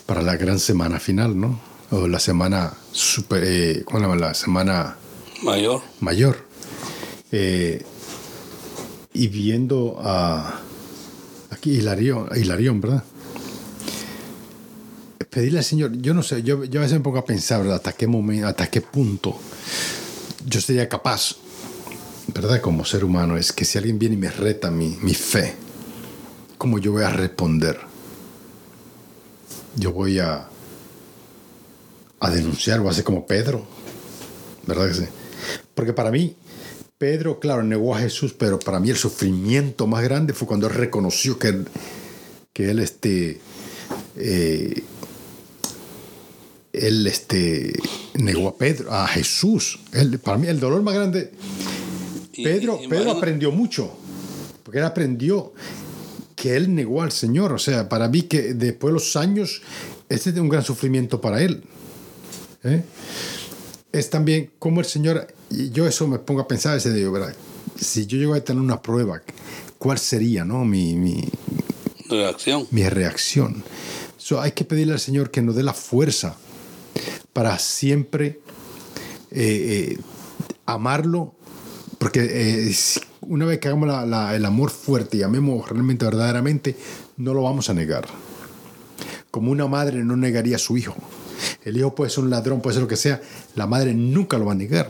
[0.07, 1.61] para la gran semana final, ¿no?
[1.91, 4.17] O la semana super, eh, ¿cómo se llama?
[4.17, 4.97] La semana
[5.43, 5.83] Mayor.
[6.01, 6.45] mayor.
[7.31, 7.83] Eh,
[9.17, 10.61] y viendo a
[11.51, 13.05] aquí Hilarión, Hilarión, ¿verdad?
[15.31, 17.77] Pedirle al Señor, yo no sé, yo, yo a veces me pongo a pensar, ¿verdad?
[17.77, 19.39] Hasta qué momento, hasta qué punto
[20.47, 21.37] yo sería capaz,
[22.33, 22.61] ¿verdad?
[22.61, 25.55] Como ser humano, es que si alguien viene y me reta mi, mi fe,
[26.57, 27.79] ¿cómo yo voy a responder?
[29.75, 30.49] Yo voy a,
[32.21, 33.67] a denunciar, voy a hacer como Pedro,
[34.67, 35.07] ¿verdad que sí?
[35.75, 36.37] Porque para mí,
[36.99, 40.75] Pedro, claro, negó a Jesús, pero para mí el sufrimiento más grande fue cuando él
[40.75, 41.67] reconoció que él,
[42.53, 43.41] que él este,
[44.17, 44.83] eh,
[46.73, 47.73] él este,
[48.15, 49.79] negó a Pedro, a Jesús.
[49.93, 51.33] Él- para mí el dolor más grande,
[52.45, 53.93] Pedro, Pedro aprendió mucho,
[54.63, 55.87] porque él aprendió que
[56.37, 57.51] que él negó al Señor.
[57.55, 59.63] O sea, para mí que después de los años,
[60.11, 61.63] este es un gran sufrimiento para él.
[62.63, 62.85] ¿eh?
[63.93, 67.35] Es también como el Señor, y yo eso me pongo a pensar ese día, ¿verdad?
[67.79, 69.23] Si yo llego a tener una prueba,
[69.79, 70.65] ¿cuál sería no?
[70.65, 71.29] mi, mi
[72.09, 72.67] reacción?
[72.71, 73.63] Mi reacción.
[74.17, 76.37] So, hay que pedirle al Señor que nos dé la fuerza
[77.33, 78.41] para siempre
[79.31, 79.99] eh, eh,
[80.65, 81.35] amarlo,
[81.99, 82.75] porque eh,
[83.21, 83.89] una vez que hagamos
[84.35, 86.77] el amor fuerte y amemos realmente, verdaderamente,
[87.19, 88.07] no lo vamos a negar.
[89.31, 90.97] Como una madre no negaría a su hijo.
[91.67, 93.21] El hijo puede ser un ladrón, puede ser lo que sea,
[93.57, 94.89] la madre nunca lo va a negar.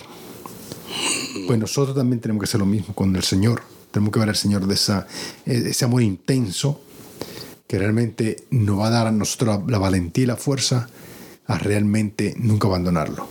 [1.46, 3.62] Pues nosotros también tenemos que hacer lo mismo con el Señor.
[3.90, 5.06] Tenemos que ver al Señor de esa,
[5.46, 6.78] ese amor intenso
[7.66, 10.86] que realmente nos va a dar a nosotros la valentía y la fuerza
[11.46, 13.26] a realmente nunca abandonarlo.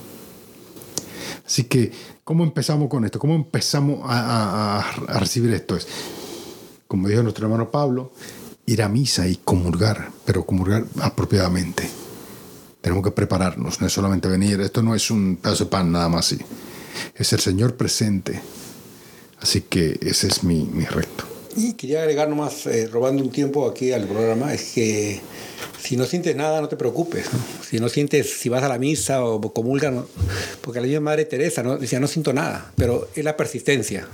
[1.46, 1.92] Así que,
[2.24, 3.20] ¿cómo empezamos con esto?
[3.20, 5.76] ¿Cómo empezamos a, a, recibir esto?
[5.76, 5.88] Es,
[6.88, 8.12] como dijo nuestro hermano Pablo,
[8.66, 12.05] ir a misa y comulgar, pero comulgar apropiadamente.
[12.86, 16.08] Tenemos que prepararnos, no es solamente venir, esto no es un pedazo de pan nada
[16.08, 16.38] más así.
[17.16, 18.40] Es el Señor presente.
[19.42, 21.24] Así que ese es mi, mi reto.
[21.56, 25.20] Y quería agregar nomás, eh, robando un tiempo aquí al programa, es que
[25.82, 27.26] si no sientes nada, no te preocupes.
[27.68, 29.92] Si no sientes, si vas a la misa o comulgas,
[30.62, 31.80] porque la misma Madre Teresa ¿no?
[31.80, 34.08] decía, no siento nada, pero es la persistencia,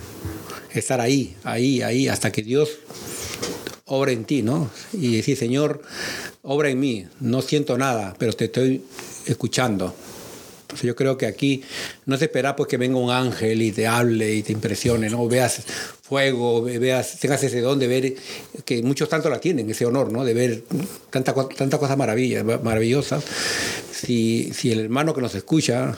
[0.74, 2.70] estar ahí, ahí, ahí, hasta que Dios
[3.92, 4.70] obra en ti, ¿no?
[4.94, 5.82] Y decir, Señor,
[6.44, 8.82] obra en mí, no siento nada, pero te estoy
[9.26, 9.94] escuchando.
[10.62, 11.62] Entonces yo creo que aquí
[12.06, 15.28] no se espera pues que venga un ángel y te hable y te impresione, ¿no?
[15.28, 15.62] Veas
[16.02, 18.16] fuego, veas, tengas ese don de ver,
[18.64, 20.24] que muchos tanto la tienen, ese honor, ¿no?
[20.24, 20.64] De ver
[21.10, 23.22] tanta, tanta cosa maravilla, maravillosa.
[23.92, 25.98] Si, si el hermano que nos escucha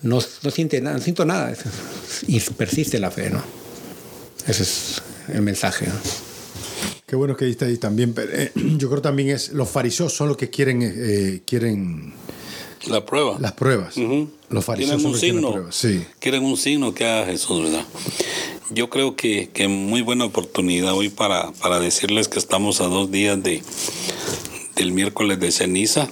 [0.00, 1.54] no, no siente nada, no siento nada,
[2.26, 3.42] y persiste la fe, ¿no?
[4.46, 5.86] Ese es el mensaje.
[7.06, 8.14] Qué bueno que diste ahí también.
[8.18, 12.12] Eh, yo creo también es, los fariseos son los que quieren, eh, quieren
[12.88, 13.36] la prueba.
[13.40, 13.96] Las pruebas.
[13.96, 15.72] Los fariseos quieren un signo.
[15.72, 16.04] Sí.
[16.18, 17.84] Quieren un signo que haga Jesús, ¿verdad?
[18.70, 23.10] Yo creo que, que muy buena oportunidad hoy para, para decirles que estamos a dos
[23.10, 23.62] días de,
[24.74, 26.08] del miércoles de ceniza.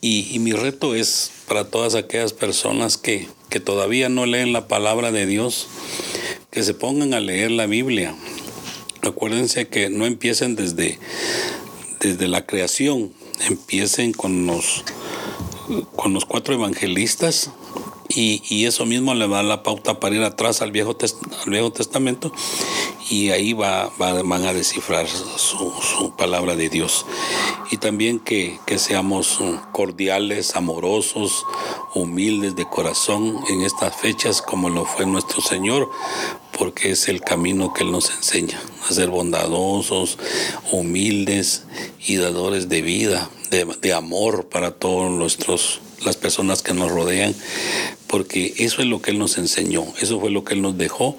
[0.00, 4.68] Y, y mi reto es para todas aquellas personas que, que todavía no leen la
[4.68, 5.68] palabra de Dios,
[6.50, 8.14] que se pongan a leer la Biblia.
[9.02, 10.98] Acuérdense que no empiecen desde,
[12.00, 13.12] desde la creación,
[13.48, 14.84] empiecen con los
[15.96, 17.50] con los cuatro evangelistas
[18.08, 20.96] y, eso mismo le va la pauta para ir atrás al Viejo,
[21.44, 22.32] al Viejo Testamento
[23.10, 27.06] y ahí va, van a descifrar su, palabra de Dios.
[27.70, 29.40] Y también que, que seamos
[29.72, 31.44] cordiales, amorosos,
[31.94, 35.90] humildes de corazón en estas fechas como lo fue nuestro Señor,
[36.58, 40.18] porque es el camino que Él nos enseña, a ser bondadosos,
[40.72, 41.64] humildes
[42.06, 47.34] y dadores de vida, de, amor para todos nuestros las personas que nos rodean,
[48.06, 51.16] porque eso es lo que Él nos enseñó, eso fue lo que Él nos dejó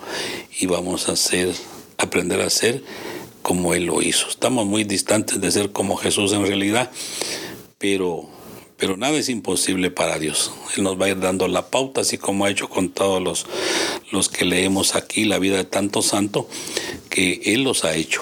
[0.60, 1.54] y vamos a hacer,
[1.98, 2.84] aprender a ser
[3.42, 4.28] como Él lo hizo.
[4.30, 6.92] Estamos muy distantes de ser como Jesús en realidad,
[7.78, 8.30] pero
[8.80, 10.52] pero nada es imposible para Dios.
[10.76, 13.46] Él nos va a ir dando la pauta, así como ha hecho con todos los,
[14.12, 16.48] los que leemos aquí la vida de tanto santo,
[17.10, 18.22] que Él los ha hecho.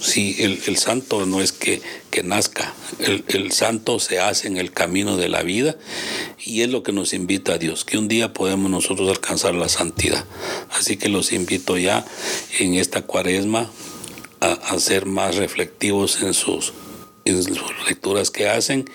[0.00, 1.82] Sí, el, santo no es que,
[2.12, 5.76] que nazca, el, el, santo se hace en el camino de la vida
[6.44, 9.68] y es lo que nos invita a Dios, que un día podemos nosotros alcanzar la
[9.68, 10.24] santidad.
[10.70, 12.04] Así que los invito ya
[12.60, 13.72] en esta cuaresma
[14.38, 16.72] a, a ser más reflectivos en sus,
[17.24, 18.88] en sus lecturas que hacen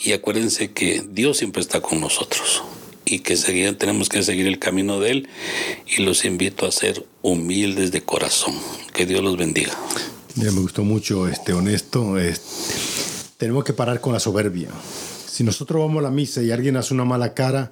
[0.00, 2.62] y acuérdense que Dios siempre está con nosotros
[3.04, 5.28] y que seguir, tenemos que seguir el camino de Él
[5.86, 8.54] y los invito a ser humildes de corazón.
[8.92, 9.72] Que Dios los bendiga.
[10.36, 12.16] me gustó mucho este honesto.
[13.36, 14.68] tenemos que parar con la soberbia.
[15.26, 17.70] Si nosotros vamos a la misa y alguien hace una mala cara,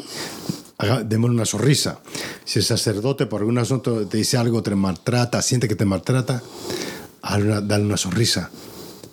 [1.04, 2.00] démosle una sonrisa.
[2.44, 6.42] Si el sacerdote por algún asunto te dice algo, te maltrata, siente que te maltrata,
[7.22, 8.50] dale una sonrisa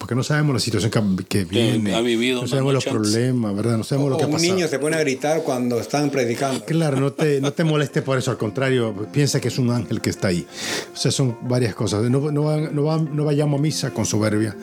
[0.04, 1.96] porque no sabemos la situación que, viene.
[1.96, 3.78] Ha vivido no sabemos los problemas, ¿verdad?
[3.78, 4.50] No sabemos lo que ha pasado.
[4.50, 6.66] Un niño se pone a gritar cuando están predicando.
[6.66, 10.02] Claro, no te, no te moleste por eso, al contrario, piensa que es un ángel
[10.02, 10.46] que está ahí.
[10.94, 12.04] O sea, son varias cosas.
[12.10, 14.58] No, no, no, no vayamos a misa con soberbia,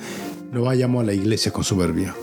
[0.52, 2.14] no vayamos a la iglesia con soberbia.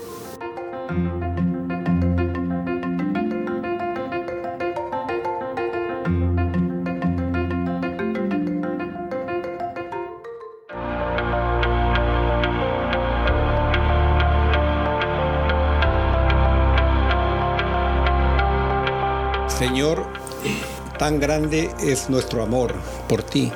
[20.98, 22.74] Tan grande es nuestro amor
[23.08, 23.52] por ti,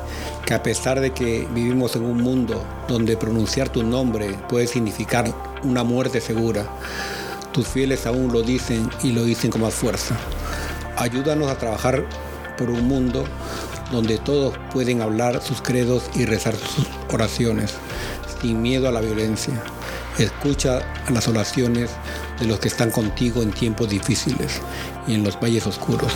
[0.47, 5.35] que a pesar de que vivimos en un mundo donde pronunciar tu nombre puede significar
[5.65, 6.67] una muerte segura,
[7.53, 10.17] tus fieles aún lo dicen y lo dicen con más fuerza.
[10.97, 12.07] Ayúdanos a trabajar
[12.57, 13.25] por un mundo
[13.91, 17.75] donde todos pueden hablar sus credos y rezar sus oraciones,
[18.41, 19.61] sin miedo a la violencia.
[20.17, 20.81] Escucha
[21.13, 21.91] las oraciones
[22.39, 24.61] de los que están contigo en tiempos difíciles
[25.09, 26.13] y en los valles oscuros.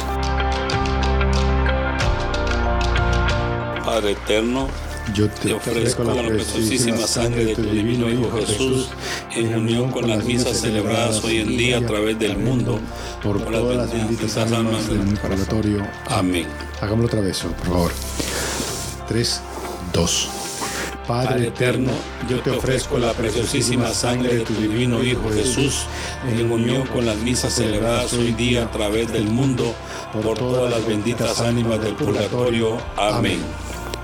[3.96, 4.68] Padre eterno,
[5.14, 8.88] Yo te ofrezco la preciosísima sangre de tu divino Hijo Jesús,
[9.34, 12.78] en unión con las misas celebradas hoy en día a través del mundo,
[13.22, 15.88] por todas las benditas almas del purgatorio.
[16.10, 16.46] Amén.
[16.82, 17.92] Hagámoslo otra vez, por favor.
[19.08, 19.40] 3,
[19.94, 20.28] 2.
[21.08, 21.92] Padre eterno,
[22.28, 25.86] yo te ofrezco la preciosísima sangre de tu divino Hijo Jesús,
[26.28, 29.74] en unión con las misas celebradas hoy día a través del mundo,
[30.22, 32.76] por todas las benditas ánimas del purgatorio.
[32.98, 33.40] Amén.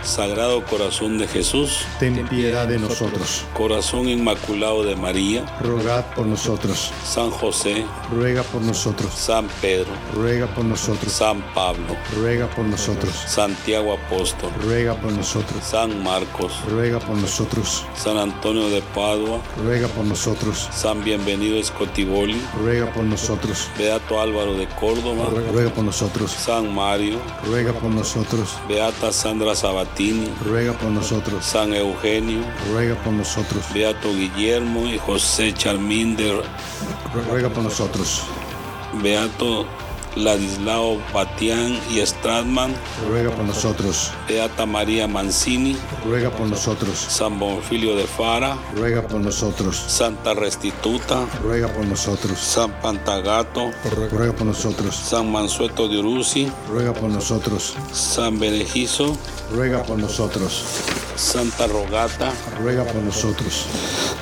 [0.03, 3.45] Sagrado Corazón de Jesús, ten piedad de nosotros.
[3.55, 6.91] Corazón Inmaculado de María, rogad por nosotros.
[7.05, 9.13] San José, ruega por nosotros.
[9.15, 11.13] San Pedro, ruega por nosotros.
[11.13, 13.15] San Pablo, ruega por nosotros.
[13.27, 15.63] Santiago Apóstol, ruega por nosotros.
[15.63, 17.87] San Marcos, ruega por nosotros.
[17.95, 20.69] San Antonio de Padua, ruega por nosotros.
[20.73, 23.69] San Bienvenido Escotiboli, ruega por nosotros.
[23.79, 26.33] Beato Álvaro de Córdoba, ruega por nosotros.
[26.33, 28.57] San Mario, ruega por nosotros.
[28.69, 29.92] Beata Sandra Sabatini,
[30.45, 31.45] ruega por nosotros.
[31.45, 32.41] San Eugenio,
[32.73, 33.65] ruega por nosotros.
[33.73, 36.43] Beato Guillermo y José Charminder,
[37.29, 38.23] ruega por nosotros.
[39.03, 39.67] Beato
[40.17, 42.75] Ladislao Batián y Stradman,
[43.09, 44.11] ruega por nosotros.
[44.29, 46.99] Beata María Mancini, ruega por nosotros.
[46.99, 49.77] San Bonfilio de Fara, ruega por nosotros.
[49.77, 52.39] Santa Restituta, ruega por nosotros.
[52.39, 53.71] San Pantagato,
[54.11, 54.95] ruega por nosotros.
[54.95, 57.75] San Mansueto de Uruzi, ruega por nosotros.
[57.93, 59.17] San Benejizo,
[59.53, 60.65] ruega por nosotros.
[61.17, 63.67] Santa Rogata, ruega por nosotros.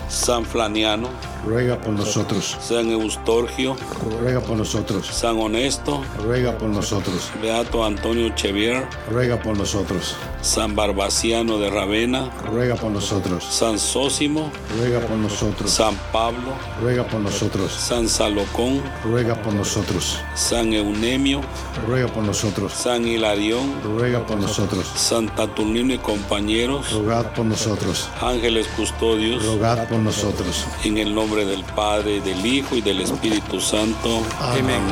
[0.09, 1.09] San Flaniano,
[1.45, 2.57] ruega por nosotros.
[2.61, 3.77] San Eustorgio,
[4.21, 5.07] ruega por nosotros.
[5.07, 7.31] San Honesto, ruega por nosotros.
[7.41, 10.17] Beato Antonio Chevier, ruega por nosotros.
[10.43, 13.45] San Barbaciano de Ravena, ruega por nosotros.
[13.45, 15.71] San Sósimo, ruega por nosotros.
[15.71, 17.73] San Pablo, ruega por nosotros.
[17.73, 20.19] San Salocón, ruega por nosotros.
[20.35, 21.41] San Eunemio,
[21.87, 22.73] ruega por nosotros.
[22.73, 24.87] San Hilarión, ruega por nosotros.
[24.97, 28.09] San Taturnino y compañeros, rogad por nosotros.
[28.21, 30.67] Ángeles custodios, rogad por nosotros.
[30.85, 34.23] En el nombre del Padre, del Hijo y del Espíritu Santo.
[34.41, 34.83] Amén.